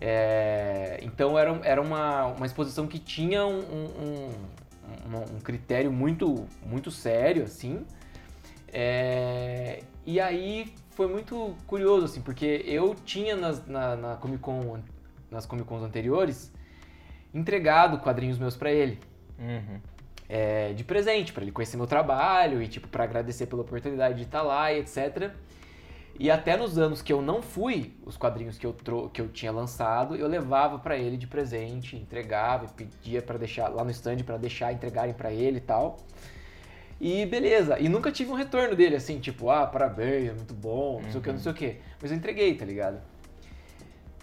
[0.00, 4.30] É, então era, era uma, uma exposição que tinha um, um,
[5.06, 7.84] um, um critério muito, muito sério, assim.
[8.72, 14.80] É, e aí foi muito curioso, assim, porque eu tinha nas, na, na Comic Con,
[15.30, 16.52] nas Comic Cons anteriores
[17.34, 18.98] entregado quadrinhos meus para ele.
[19.38, 19.80] Uhum.
[20.28, 24.22] É, de presente, para ele conhecer meu trabalho e, tipo, para agradecer pela oportunidade de
[24.22, 25.30] estar tá lá e etc.
[26.18, 28.76] E até nos anos que eu não fui, os quadrinhos que eu,
[29.12, 33.82] que eu tinha lançado, eu levava para ele de presente, entregava, pedia para deixar lá
[33.82, 35.98] no stand para deixar entregarem para ele e tal.
[37.00, 41.00] E beleza, e nunca tive um retorno dele assim, tipo, ah, parabéns, é muito bom,
[41.02, 41.76] não sei o que, não sei o que.
[42.00, 43.00] Mas eu entreguei, tá ligado?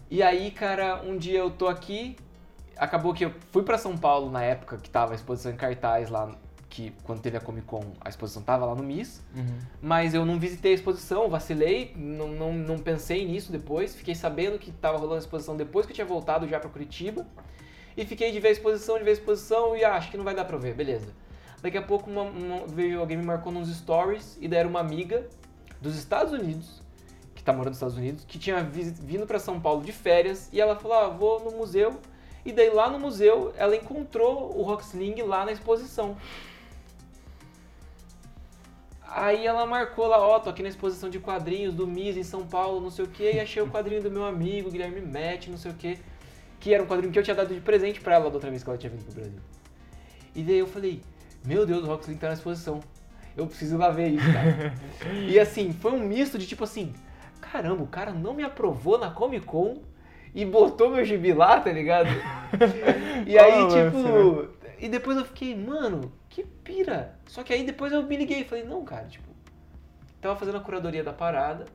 [0.10, 2.15] E aí, cara, um dia eu tô aqui,
[2.80, 6.10] acabou que eu fui para São Paulo na época que tava a exposição em cartaz
[6.10, 6.32] lá,
[6.70, 9.58] que quando teve a Comic Con, a exposição tava lá no MIS, uhum.
[9.82, 14.58] mas eu não visitei a exposição, vacilei, não, não, não pensei nisso depois, fiquei sabendo
[14.58, 17.28] que tava rolando a exposição depois que eu tinha voltado já para Curitiba,
[17.98, 20.24] e fiquei de ver a exposição, de ver a exposição, e ah, acho que não
[20.24, 21.10] vai dar pra ver, beleza.
[21.62, 24.80] Daqui a pouco uma, uma, veio alguém me marcou nos stories, e daí era uma
[24.80, 25.28] amiga
[25.82, 26.82] dos Estados Unidos,
[27.36, 30.62] que tá morando nos Estados Unidos, que tinha vindo para São Paulo de férias, e
[30.62, 32.00] ela falou, ah, vou no museu
[32.45, 36.17] e daí lá no museu ela encontrou o Rocksling lá na exposição.
[39.12, 42.23] Aí ela marcou lá, ó, oh, tô aqui na exposição de quadrinhos do MIS em
[42.23, 45.47] São Paulo, não sei o que, e achei o quadrinho do meu amigo, Guilherme Matt,
[45.47, 45.97] não sei o que,
[46.60, 48.63] que era um quadrinho que eu tinha dado de presente para ela da outra vez
[48.63, 49.39] que ela tinha vindo pro Brasil.
[50.36, 51.02] E daí eu falei,
[51.43, 52.82] meu Deus, o Rocksling tá na exposição.
[53.36, 54.73] Eu preciso lá ver isso, cara.
[55.28, 56.93] e assim, foi um misto de tipo assim,
[57.41, 59.82] caramba, o cara não me aprovou na Comic Con
[60.34, 62.10] e botou meu gibi lá, tá ligado?
[63.26, 64.48] e aí, tipo.
[64.80, 67.15] E depois eu fiquei, mano, que pira.
[67.28, 69.28] Só que aí depois eu me liguei e falei, não, cara, tipo.
[70.22, 71.65] Tava fazendo a curadoria da parada.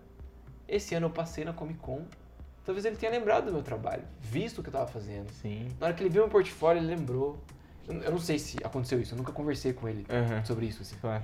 [0.67, 2.05] Esse ano eu passei na Comic Con.
[2.64, 5.31] Talvez ele tenha lembrado do meu trabalho, visto o que eu tava fazendo.
[5.33, 5.69] Sim.
[5.79, 7.38] Na hora que ele viu meu portfólio, ele lembrou.
[7.87, 10.45] Eu não sei se aconteceu isso, eu nunca conversei com ele uhum.
[10.47, 10.97] sobre isso, assim.
[10.99, 11.23] Claro.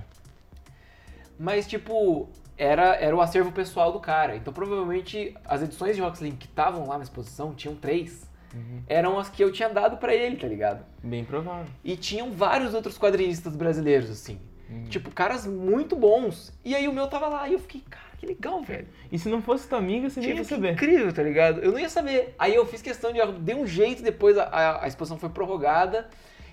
[1.39, 2.29] Mas, tipo,
[2.61, 4.35] era, era o acervo pessoal do cara.
[4.35, 8.83] Então, provavelmente, as edições de Roxlink que estavam lá na exposição, tinham três, uhum.
[8.87, 10.85] eram as que eu tinha dado para ele, tá ligado?
[11.03, 11.65] Bem provável.
[11.83, 14.39] E tinham vários outros quadrinistas brasileiros, assim.
[14.69, 14.83] Uhum.
[14.83, 16.53] Tipo, caras muito bons.
[16.63, 18.87] E aí o meu tava lá, e eu fiquei, cara, que legal, velho.
[19.11, 20.73] E se não fosse tua amiga, você tipo, nem ia saber.
[20.73, 21.61] incrível, tá ligado?
[21.61, 22.35] Eu não ia saber.
[22.37, 25.29] Aí eu fiz questão de, eu dei um jeito, depois a, a, a exposição foi
[25.29, 26.07] prorrogada,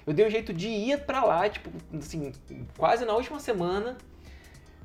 [0.07, 1.69] eu dei um jeito de ir pra lá, tipo,
[1.99, 2.33] assim,
[2.79, 3.99] quase na última semana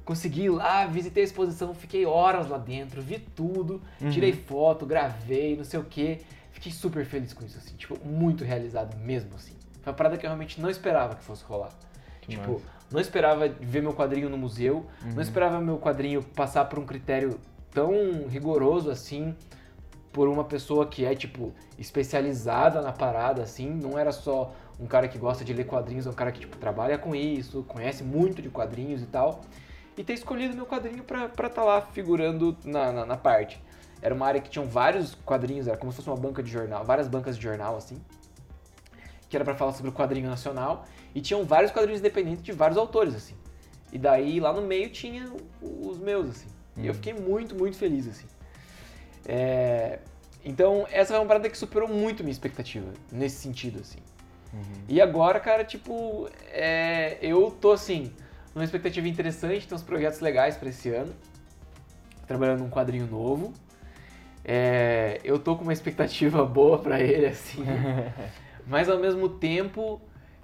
[0.05, 4.09] Consegui ir lá, visitei a exposição, fiquei horas lá dentro, vi tudo, uhum.
[4.09, 6.19] tirei foto, gravei, não sei o que.
[6.51, 9.55] Fiquei super feliz com isso, assim, tipo, muito realizado mesmo, assim.
[9.81, 11.71] Foi uma parada que eu realmente não esperava que fosse rolar.
[12.21, 12.65] Que tipo, massa.
[12.91, 15.13] não esperava ver meu quadrinho no museu, uhum.
[15.13, 17.39] não esperava meu quadrinho passar por um critério
[17.71, 19.33] tão rigoroso assim,
[20.11, 25.07] por uma pessoa que é, tipo, especializada na parada, assim, não era só um cara
[25.07, 28.41] que gosta de ler quadrinhos, é um cara que, tipo, trabalha com isso, conhece muito
[28.41, 29.41] de quadrinhos e tal
[29.97, 33.61] e ter escolhido meu quadrinho para estar tá lá figurando na, na, na, parte.
[34.01, 36.83] Era uma área que tinham vários quadrinhos, era como se fosse uma banca de jornal,
[36.83, 38.01] várias bancas de jornal assim,
[39.29, 42.77] que era para falar sobre o quadrinho nacional, e tinham vários quadrinhos independentes de vários
[42.77, 43.35] autores assim.
[43.91, 45.31] E daí lá no meio tinha
[45.61, 46.47] os meus assim.
[46.77, 46.83] Hum.
[46.83, 46.95] E eu hum.
[46.95, 48.27] fiquei muito, muito feliz assim.
[49.25, 49.99] É...
[50.45, 53.99] Então, essa foi uma parada que superou muito minha expectativa, nesse sentido, assim.
[54.51, 54.83] Uhum.
[54.89, 57.17] E agora, cara, tipo, é...
[57.21, 58.11] eu tô assim,
[58.55, 61.13] uma expectativa interessante, tem uns projetos legais para esse ano.
[62.27, 63.53] Trabalhando num quadrinho novo.
[64.45, 67.63] É, eu tô com uma expectativa boa para ele, assim.
[68.67, 70.01] mas ao mesmo tempo,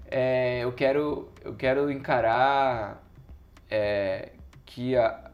[0.09, 3.03] é, eu quero eu quero encarar
[3.69, 4.31] é,
[4.65, 5.29] que a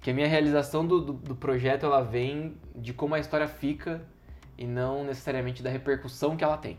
[0.00, 4.00] que a minha realização do, do, do projeto ela vem de como a história fica
[4.56, 6.78] e não necessariamente da repercussão que ela tem.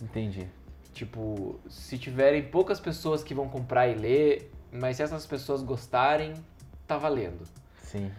[0.00, 0.48] Entendi.
[0.92, 6.34] Tipo, se tiverem poucas pessoas que vão comprar e ler, mas se essas pessoas gostarem,
[6.86, 7.44] tá valendo.
[7.82, 8.10] Sim.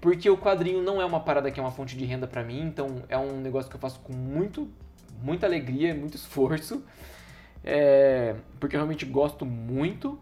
[0.00, 2.60] Porque o quadrinho não é uma parada que é uma fonte de renda para mim,
[2.60, 4.68] então é um negócio que eu faço com muito,
[5.22, 6.84] muita alegria, muito esforço.
[7.62, 10.18] É, porque eu realmente gosto muito.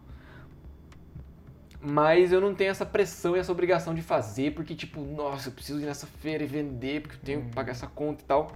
[1.80, 5.52] Mas eu não tenho essa pressão e essa obrigação de fazer, porque, tipo, nossa, eu
[5.52, 8.52] preciso ir nessa feira e vender, porque eu tenho que pagar essa conta e tal.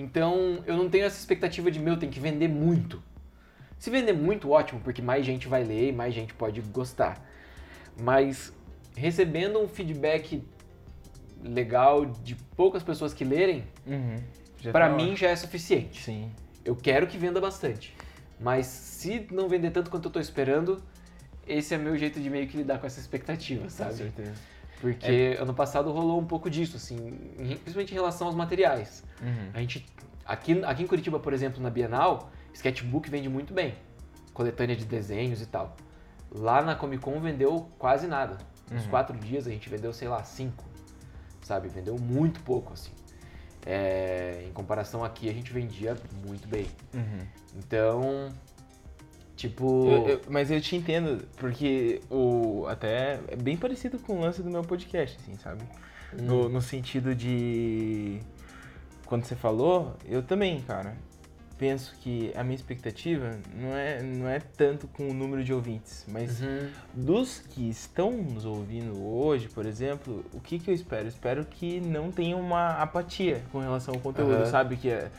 [0.00, 3.02] Então, eu não tenho essa expectativa de, meu, tem que vender muito.
[3.80, 7.20] Se vender muito, ótimo, porque mais gente vai ler e mais gente pode gostar.
[8.00, 8.52] Mas
[8.96, 10.42] recebendo um feedback
[11.42, 14.16] legal de poucas pessoas que lerem, Uhum.
[14.72, 15.16] Pra tá mim ótimo.
[15.16, 16.02] já é suficiente.
[16.02, 16.30] Sim.
[16.64, 17.94] Eu quero que venda bastante.
[18.40, 20.82] Mas se não vender tanto quanto eu tô esperando,
[21.46, 23.94] esse é meu jeito de meio que lidar com essa expectativa, Com sabe?
[23.94, 24.34] certeza.
[24.80, 26.96] Porque ano passado rolou um pouco disso, assim,
[27.36, 29.02] principalmente em relação aos materiais.
[29.20, 29.50] Uhum.
[29.52, 29.84] A gente,
[30.24, 33.74] aqui, aqui em Curitiba, por exemplo, na Bienal, sketchbook vende muito bem.
[34.32, 35.76] Coletânea de desenhos e tal.
[36.30, 38.38] Lá na Comic Con vendeu quase nada.
[38.70, 38.90] Nos Uhum.
[38.90, 40.64] quatro dias a gente vendeu, sei lá, cinco.
[41.42, 41.68] Sabe?
[41.68, 42.92] Vendeu muito pouco, assim.
[43.66, 46.66] É, em comparação aqui, a gente vendia muito bem.
[46.94, 47.26] Uhum.
[47.56, 48.28] Então,
[49.38, 49.86] tipo...
[49.88, 54.42] Eu- eu- mas eu te entendo, porque o até é bem parecido com o lance
[54.42, 55.62] do meu podcast, assim, sabe?
[56.12, 56.22] Hum.
[56.24, 58.18] No, no sentido de.
[59.06, 60.94] Quando você falou, eu também, cara.
[61.58, 66.04] Penso que a minha expectativa não é, não é tanto com o número de ouvintes,
[66.06, 66.68] mas Uhum.
[66.94, 71.02] dos que estão nos ouvindo hoje, por exemplo, o que, que eu espero?
[71.06, 74.46] Eu espero que não tenha uma apatia com relação ao conteúdo, Aham.
[74.46, 74.76] sabe?
[74.76, 75.10] Que, é-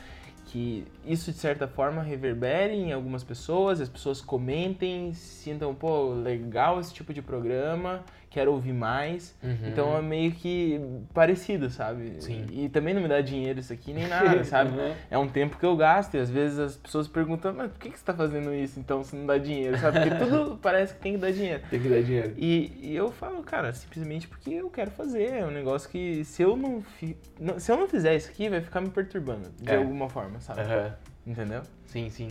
[0.50, 6.80] que isso, de certa forma, reverbere em algumas pessoas, as pessoas comentem, sintam, pô, legal
[6.80, 9.34] esse tipo de programa, quero ouvir mais.
[9.42, 9.56] Uhum.
[9.66, 10.80] Então é meio que
[11.12, 12.14] parecido, sabe?
[12.20, 12.46] Sim.
[12.50, 14.70] E, também não me dá dinheiro isso aqui nem nada, sabe?
[14.78, 14.94] Uhum.
[15.10, 17.90] É um tempo que eu gasto e às vezes as pessoas perguntam, mas por que,
[17.90, 20.00] que você tá fazendo isso então se não dá dinheiro, sabe?
[20.00, 21.62] Porque tudo parece que tem que dar dinheiro.
[21.68, 22.32] Tem que dar dinheiro.
[22.38, 25.30] E, e eu falo, cara, simplesmente porque eu quero fazer.
[25.40, 28.48] É um negócio que se eu não, fi- não- se eu não fizer isso aqui,
[28.48, 29.76] vai ficar me perturbando de É.
[29.76, 30.60] alguma forma, sabe?
[30.60, 30.94] Aham.
[31.26, 31.62] Entendeu?
[31.86, 32.28] Sim, sim.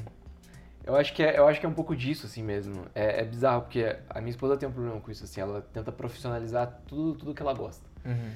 [0.89, 2.83] Eu acho que é, eu acho que é um pouco disso, assim mesmo.
[2.95, 5.39] É, é bizarro, porque a minha esposa tem um problema com isso, assim.
[5.39, 7.85] Ela tenta profissionalizar tudo, tudo que ela gosta.
[8.03, 8.31] Uhum.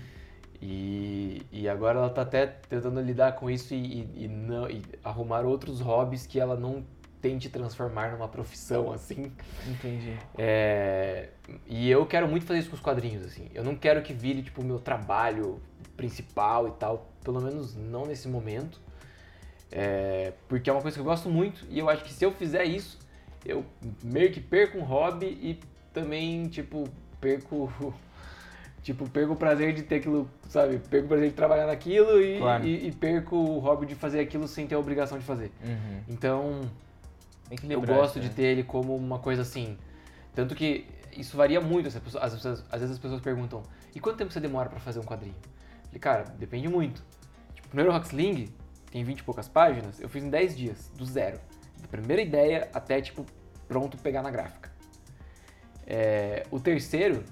[0.62, 4.82] E, e agora ela tá até tentando lidar com isso e, e- e não, e
[5.04, 6.86] arrumar outros hobbies que ela não
[7.22, 9.32] tente transformar numa profissão, assim.
[9.68, 10.16] Entendi.
[10.38, 11.30] É,
[11.68, 13.50] e eu quero muito fazer isso com os quadrinhos, assim.
[13.54, 15.60] Eu não quero que vire, tipo, o meu trabalho
[15.98, 17.10] principal e tal.
[17.24, 18.80] Pelo menos não nesse momento.
[19.76, 21.66] É, porque é uma coisa que eu gosto muito.
[21.70, 23.00] E eu acho que se eu fizer isso,
[23.44, 23.66] eu
[24.04, 25.60] meio que perco um hobby e
[25.92, 26.88] também, tipo,
[27.20, 27.72] perco...
[28.84, 30.78] Tipo, perco o prazer de ter aquilo, sabe?
[30.78, 32.66] Perco o prazer de trabalhar naquilo e, Claro.
[32.66, 35.54] e, e perco o hobby de fazer aquilo sem ter a obrigação de fazer.
[35.64, 36.00] Uhum.
[36.10, 36.62] Então,
[37.70, 38.34] eu gosto isso, de né?
[38.36, 39.78] ter ele como uma coisa assim.
[40.36, 41.88] Tanto que isso varia muito.
[41.88, 43.64] As pessoas, as pessoas- às vezes as pessoas perguntam:
[43.96, 45.36] e quanto tempo você demora pra fazer um quadrinho?
[45.46, 47.02] Eu falei, cara, depende muito.
[47.56, 48.50] Tipo, o primeiro Rocksling
[48.94, 51.40] tem 20 e poucas páginas, eu fiz em 10 dias, do zero.
[51.82, 53.26] Da primeira ideia até, tipo,
[53.68, 54.72] pronto pegar na gráfica.
[55.88, 57.24] É, o terceiro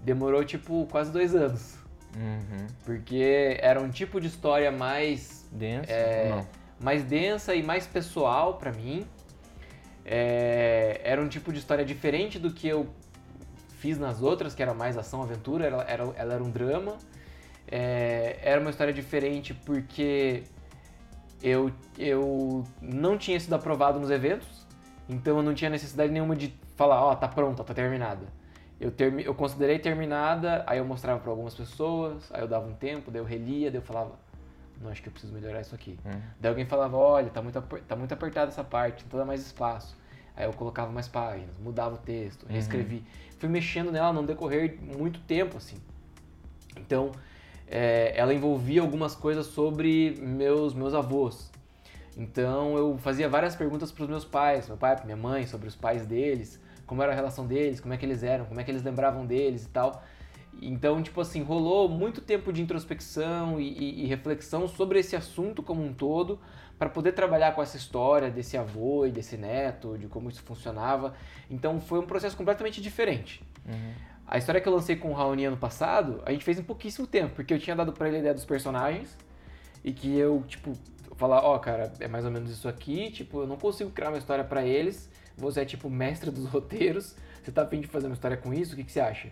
[0.00, 1.74] demorou, tipo, quase dois anos.
[2.16, 2.68] Uhum.
[2.84, 5.90] Porque era um tipo de história mais Denso?
[5.90, 6.46] É,
[6.78, 9.04] mais densa e mais pessoal pra mim.
[10.04, 12.86] É, era um tipo de história diferente do que eu
[13.80, 16.96] fiz nas outras, que era mais ação, aventura, ela era, ela era um drama.
[17.66, 20.44] É, era uma história diferente porque
[21.42, 24.66] eu, eu não tinha sido aprovado nos eventos,
[25.08, 28.26] então eu não tinha necessidade nenhuma de falar, ó, tá pronta, tá terminada.
[28.80, 32.74] Eu, termi eu considerei terminada, aí eu mostrava pra algumas pessoas, aí eu dava um
[32.74, 34.12] tempo, daí eu relia, daí eu falava,
[34.80, 35.98] não, acho que eu preciso melhorar isso aqui.
[36.06, 36.20] Hum.
[36.38, 39.96] Daí alguém falava, olha, tá muito, tá muito apertada essa parte, então dá mais espaço.
[40.36, 42.52] Aí eu colocava mais páginas, mudava o texto, Uhum.
[42.52, 43.04] reescrevi.
[43.40, 45.76] Fui mexendo nela num decorrer muito tempo, assim.
[46.76, 47.10] Então,
[47.70, 51.50] é, ela envolvia algumas coisas sobre meus, meus avós.
[52.16, 55.76] Então, eu fazia várias perguntas para os meus pais, meu pai, minha mãe, sobre os
[55.76, 58.70] pais deles, como era a relação deles, como é que eles eram, como é que
[58.70, 60.02] eles lembravam deles e tal.
[60.60, 65.62] Então, tipo assim, rolou muito tempo de introspecção e, e- e reflexão sobre esse assunto
[65.62, 66.40] como um todo,
[66.76, 71.14] para poder trabalhar com essa história desse avô e desse neto, de como isso funcionava.
[71.48, 73.42] Então, foi um processo completamente diferente.
[73.66, 73.92] Uhum.
[74.30, 77.06] A história que eu lancei com o Raoni ano passado, a gente fez em pouquíssimo
[77.06, 79.16] tempo, porque eu tinha dado pra ele a ideia dos personagens
[79.82, 80.74] e que eu, tipo,
[81.16, 84.10] falar, ó, oh, cara, é mais ou menos isso aqui, tipo, eu não consigo criar
[84.10, 88.06] uma história para eles, você é tipo mestre dos roteiros, você tá afim de fazer
[88.06, 89.30] uma história com isso, o que, que você acha?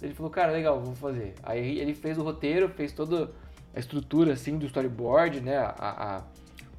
[0.00, 1.34] Ele falou, cara, legal, vou fazer.
[1.42, 3.30] Aí ele fez o roteiro, fez toda
[3.74, 6.22] a estrutura assim do storyboard, né, a, a,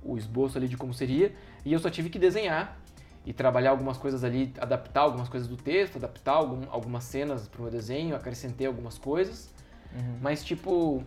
[0.03, 2.81] o esboço ali de como seria, e eu só tive que desenhar
[3.29, 7.59] e trabalhar algumas coisas ali, adaptar algumas coisas do texto, adaptar algum, algumas cenas para
[7.59, 9.51] o meu desenho, acrescentei algumas coisas,
[9.93, 10.17] uhum.
[10.19, 11.03] mas tipo,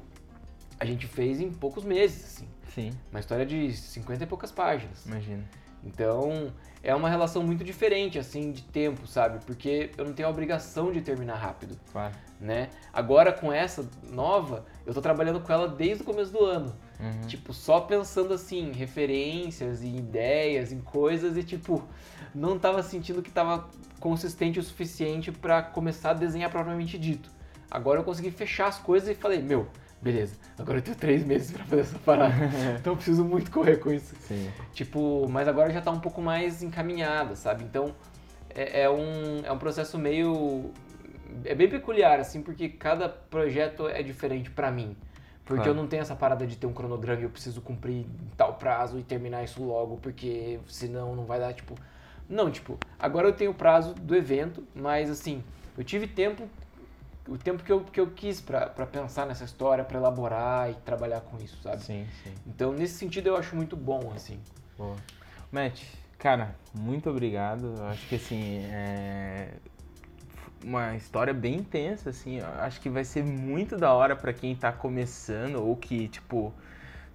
[0.79, 2.49] a gente fez em poucos meses, assim.
[2.73, 2.93] Sim.
[3.11, 5.05] Uma história de 50 e poucas páginas.
[5.05, 5.43] Imagina.
[5.85, 9.45] Então, é uma relação muito diferente, assim, de tempo, sabe?
[9.45, 11.77] Porque eu não tenho a obrigação de terminar rápido.
[11.91, 12.15] Claro.
[12.41, 12.71] Né?
[12.93, 16.73] Agora, com essa nova, eu tô trabalhando com ela desde o começo do ano.
[17.03, 17.27] Uhum.
[17.27, 21.83] Tipo, só pensando, assim, em referências, em ideias, em coisas e, tipo,
[22.33, 27.29] não tava sentindo que tava consistente o suficiente para começar a desenhar propriamente dito.
[27.71, 29.67] Agora eu consegui fechar as coisas e falei, meu,
[30.01, 32.35] beleza, agora eu tenho três meses para fazer essa parada.
[32.79, 34.15] então eu preciso muito correr com isso.
[34.21, 34.51] Sim.
[34.73, 37.65] Tipo, mas agora já tá um pouco mais encaminhada, sabe?
[37.65, 37.95] Então
[38.55, 40.71] é, é, um, é um processo meio.
[41.45, 44.97] É bem peculiar, assim, porque cada projeto é diferente para mim.
[45.45, 45.71] Porque claro.
[45.71, 48.99] eu não tenho essa parada de ter um cronograma e eu preciso cumprir tal prazo
[48.99, 51.75] e terminar isso logo, porque senão não vai dar, tipo.
[52.29, 55.43] Não, tipo, agora eu tenho o prazo do evento, mas assim,
[55.77, 56.49] eu tive tempo
[57.29, 61.21] o tempo que eu, que eu quis para pensar nessa história, para elaborar e trabalhar
[61.21, 61.83] com isso, sabe?
[61.83, 62.35] Sim, sim.
[62.47, 64.41] Então, nesse sentido, eu acho muito bom, assim.
[64.77, 64.97] Boa.
[65.51, 65.83] Matt,
[66.19, 67.75] cara, muito obrigado.
[67.79, 69.53] Eu acho que, assim, é
[70.65, 72.41] uma história bem intensa, assim.
[72.41, 76.53] Acho que vai ser muito da hora para quem tá começando ou que, tipo,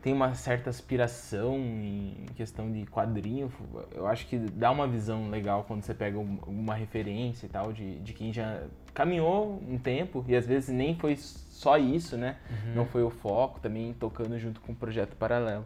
[0.02, 3.52] tem uma certa aspiração em questão de quadrinho.
[3.94, 8.00] Eu acho que dá uma visão legal quando você pega uma referência e tal de,
[8.00, 8.64] de quem já
[8.98, 12.36] caminhou um tempo e às vezes nem foi só isso, né?
[12.50, 12.74] Uhum.
[12.74, 15.64] Não foi o foco, também tocando junto com um projeto paralelo.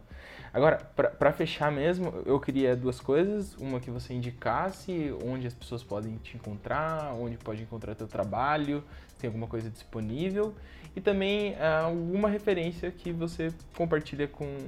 [0.52, 3.56] Agora, para fechar mesmo, eu queria duas coisas.
[3.56, 8.84] Uma que você indicasse onde as pessoas podem te encontrar, onde pode encontrar teu trabalho,
[9.18, 10.54] tem alguma coisa disponível.
[10.94, 14.58] E também uh, alguma referência que você compartilha com,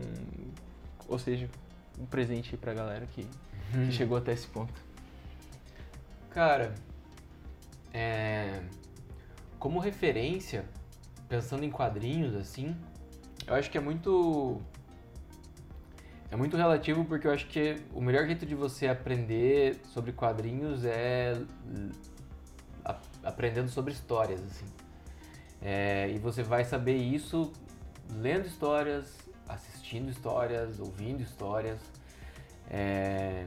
[1.06, 1.50] ou seja,
[2.00, 3.26] um presente para a galera que,
[3.74, 3.88] uhum.
[3.88, 4.72] que chegou até esse ponto.
[6.30, 6.72] Cara,
[7.94, 8.60] é,
[9.58, 10.64] como referência,
[11.28, 12.76] pensando em quadrinhos assim,
[13.46, 14.60] eu acho que é muito
[16.30, 20.84] é muito relativo porque eu acho que o melhor jeito de você aprender sobre quadrinhos
[20.84, 21.40] é
[23.22, 24.66] aprendendo sobre histórias assim.
[25.62, 27.52] É, e você vai saber isso
[28.10, 29.16] lendo histórias,
[29.48, 31.80] assistindo histórias, ouvindo histórias,
[32.68, 33.46] é,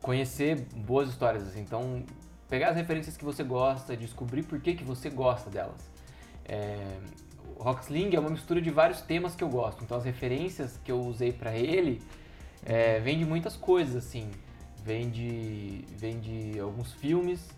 [0.00, 1.46] conhecer boas histórias.
[1.46, 1.60] Assim.
[1.60, 2.02] Então,
[2.48, 5.90] pegar as referências que você gosta, descobrir por que, que você gosta delas.
[6.44, 6.98] É,
[7.56, 10.92] o Rocksling é uma mistura de vários temas que eu gosto, então as referências que
[10.92, 12.02] eu usei para ele
[12.64, 14.30] é, vem de muitas coisas, assim.
[14.84, 17.50] Vem de, vem de alguns filmes,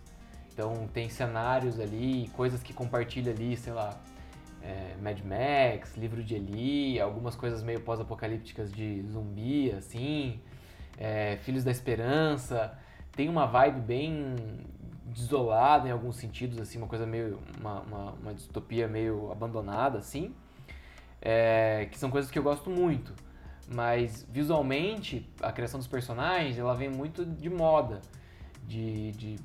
[0.51, 4.01] então tem cenários ali, coisas que compartilha ali, sei lá,
[4.61, 10.39] é, Mad Max, livro de Eli, algumas coisas meio pós-apocalípticas de zumbi, assim,
[10.97, 12.77] é, Filhos da Esperança.
[13.11, 14.35] Tem uma vibe bem
[15.13, 17.39] desolada em alguns sentidos, assim, uma coisa meio.
[17.59, 20.33] uma, uma, uma distopia meio abandonada, assim.
[21.21, 23.13] É, que são coisas que eu gosto muito.
[23.71, 28.01] Mas visualmente, a criação dos personagens ela vem muito de moda,
[28.65, 29.35] de, de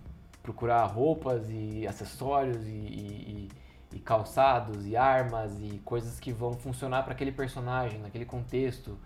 [0.42, 3.48] procurar roupas e acessórios e, e,
[3.92, 8.98] e, calçados e armas e coisas que vão funcionar para aquele personagem, naquele contexto.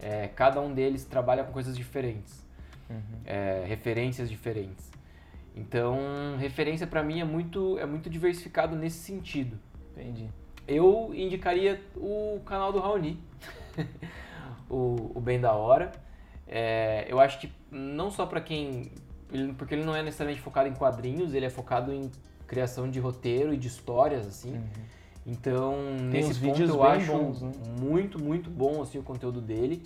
[0.00, 2.44] É, cada um deles trabalha com coisas diferentes,
[2.90, 3.00] uhum.
[3.24, 4.90] é, referências diferentes.
[5.56, 9.58] Então, referência para mim é muito, é muito diversificado nesse sentido.
[9.92, 10.28] Entendi.
[10.68, 13.18] Eu indicaria o canal do Raoni,
[14.68, 15.92] o, o Bem da Hora.
[16.46, 18.92] É, eu acho que não só para quem.
[19.56, 22.10] Porque ele não é necessariamente focado em quadrinhos, ele é focado em
[22.46, 24.52] criação de roteiro e de histórias, assim.
[24.52, 24.64] Uhum.
[25.26, 25.74] Então,
[26.10, 27.52] Tem nesse ponto eu acho bons, né?
[27.80, 29.82] muito, muito bom assim, o conteúdo dele.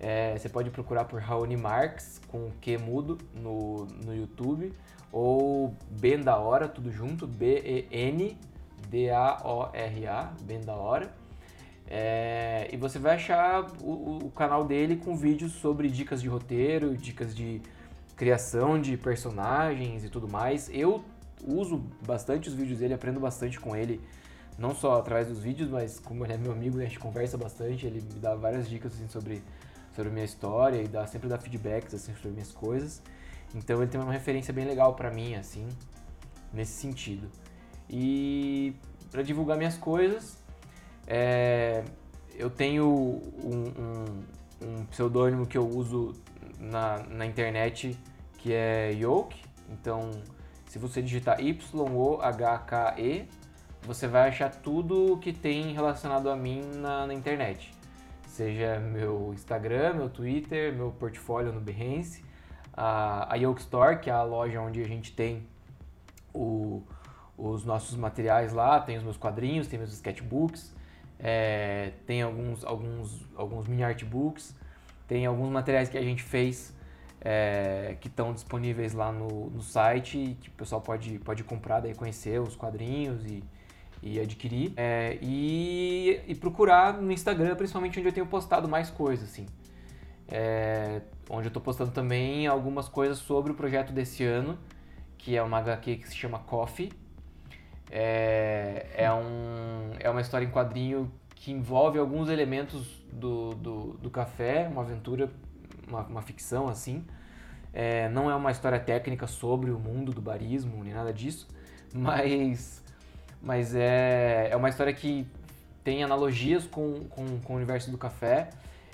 [0.00, 4.72] É, você pode procurar por Raoni Marx, com Q mudo, no, no YouTube
[5.12, 8.32] ou Ben da Hora, tudo junto, B-E-N-D-A-O-R-A,
[10.42, 11.12] Ben da Hora.
[11.86, 16.96] É, e você vai achar o, o, canal dele com vídeos sobre dicas de roteiro,
[16.96, 17.60] dicas de
[18.14, 20.70] criação de personagens e tudo mais.
[20.72, 21.04] Eu
[21.44, 24.00] uso bastante os vídeos dele, aprendo bastante com ele,
[24.56, 27.84] não só através dos vídeos, mas como ele é meu amigo, a gente conversa bastante,
[27.86, 29.42] ele me dá várias dicas assim, sobre,
[29.94, 33.02] sobre minha história e dá, sempre dá feedbacks assim, sobre minhas coisas.
[33.54, 35.66] Então ele tem uma referência bem legal para mim, assim,
[36.52, 37.28] nesse sentido.
[37.88, 38.74] E
[39.10, 40.38] para divulgar minhas coisas,
[41.06, 41.82] é,
[42.36, 44.04] eu tenho um, um,
[44.66, 46.14] um pseudônimo que eu uso
[46.58, 47.98] na, na internet
[48.38, 49.42] que é Yoke.
[49.68, 50.10] Então,
[50.66, 53.28] se você digitar Y-O-H-K-E,
[53.82, 57.72] você vai achar tudo que tem relacionado a mim na, na internet.
[58.30, 62.24] Seja meu Instagram, meu Twitter, meu portfólio no Behance,
[62.72, 65.42] a, a Yoke Store, que é a loja onde a gente tem
[66.32, 66.80] o,
[67.36, 70.72] os nossos materiais lá, tem os meus quadrinhos, tem meus sketchbooks,
[71.18, 74.54] é, tem alguns, alguns, alguns mini artbooks,
[75.08, 76.72] tem alguns materiais que a gente fez
[77.20, 81.94] é, que estão disponíveis lá no, no site que o pessoal pode, pode comprar, daí
[81.96, 83.42] conhecer os quadrinhos e,
[84.02, 84.72] e adquirir.
[84.76, 89.46] É, e, e, procurar no Instagram, principalmente onde eu tenho postado mais coisas, assim.
[90.28, 94.58] É, onde eu estou postando também algumas coisas sobre o projeto desse ano,
[95.18, 96.92] que é uma HQ que se chama Coffee.
[97.90, 104.10] É, é, um, é uma história em quadrinho que envolve alguns elementos do, do, do
[104.10, 105.30] café, uma aventura,
[105.88, 107.04] uma, uma ficção assim.
[107.72, 111.48] É, não é uma história técnica sobre o mundo do barismo, nem nada disso,
[111.94, 112.79] mas,
[113.42, 115.26] mas é, é uma história que
[115.82, 118.50] tem analogias com, com, com o universo do café.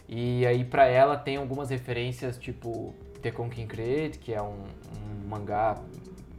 [0.09, 5.77] E aí para ela tem algumas referências, tipo Tekon Kinkred, que é um, um mangá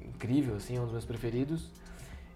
[0.05, 1.69] incrível, assim, é um dos meus preferidos.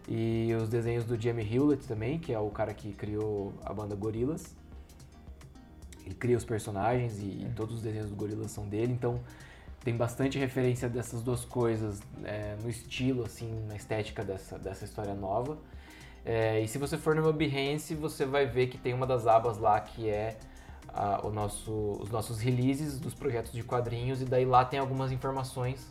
[0.07, 3.95] E os desenhos do Jamie Hewlett também, que é o cara que criou a banda
[3.95, 4.55] Gorillaz.
[6.05, 7.53] Ele cria os personagens e, é.
[7.55, 9.21] todos os desenhos do Gorillaz são dele, então
[9.83, 15.13] tem bastante referência dessas duas coisas é, no estilo, assim, na estética dessa, dessa história
[15.13, 15.57] nova.
[16.23, 19.25] É, e se você for no meu Behance, você vai ver que tem uma das
[19.25, 20.37] abas lá que é
[20.93, 25.11] a, o nosso, os nossos releases dos projetos de quadrinhos, e daí lá tem algumas
[25.11, 25.87] informações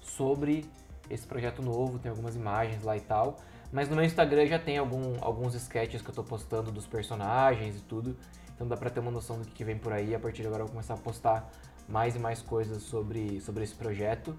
[0.00, 0.64] sobre
[1.10, 3.38] esse projeto novo, tem algumas imagens lá e tal.
[3.72, 7.76] Mas no meu Instagram já tem algum, alguns sketches que eu tô postando dos personagens
[7.76, 8.16] e tudo.
[8.54, 10.14] Então dá pra ter uma noção do que vem por aí.
[10.14, 11.50] A partir de agora eu vou começar a postar
[11.88, 14.34] mais e mais coisas sobre, sobre esse projeto.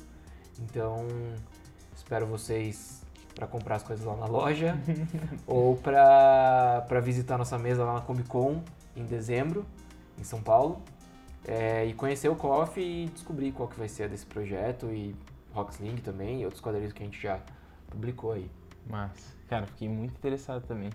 [0.60, 1.08] Então
[1.96, 3.02] espero vocês
[3.36, 4.78] para comprar as coisas lá na loja
[5.48, 8.62] ou para visitar nossa mesa lá na Comic Con
[8.96, 9.66] em dezembro,
[10.20, 10.82] em São Paulo.
[11.46, 15.14] É, e conhecer o Coffee e descobrir qual que vai ser desse projeto e
[15.54, 17.39] Rocksling também e outros quadrinhos que a gente já
[17.89, 18.50] publicou aí.
[18.89, 19.12] Mas,
[19.50, 20.89] cara, fiquei muito interessado também.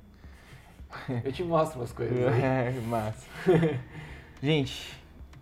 [1.22, 2.16] Eu te mostro umas coisas.
[2.16, 2.40] Aí.
[2.42, 3.26] É, massa.
[4.42, 4.96] Gente,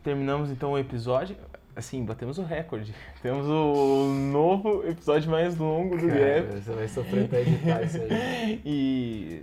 [0.07, 1.37] terminamos então o episódio.
[1.75, 2.95] Assim, batemos o recorde.
[3.21, 6.47] Temos o novo episódio mais longo do Gap.
[6.55, 8.63] Você vai sofrer pra editar isso aí.
[8.65, 9.43] E.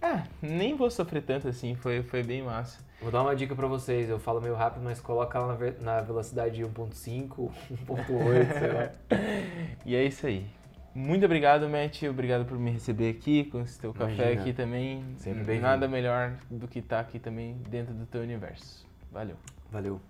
[0.00, 2.78] Ah, nem vou sofrer tanto assim, foi, foi bem massa.
[3.02, 6.00] Vou dar uma dica pra vocês, eu falo meio rápido, mas coloca lá na, na
[6.00, 7.50] velocidade 1.5,
[7.86, 8.90] 1.8, sei lá.
[9.84, 10.46] E é isso aí.
[10.94, 12.04] Muito obrigado, Matt.
[12.04, 14.16] Obrigado por me receber aqui, com esse teu Imagina.
[14.16, 15.04] café aqui também.
[15.18, 18.86] Sempre bem Nada melhor do que estar tá aqui também dentro do teu universo.
[19.10, 19.36] Valeu.
[19.74, 20.00] Valeu.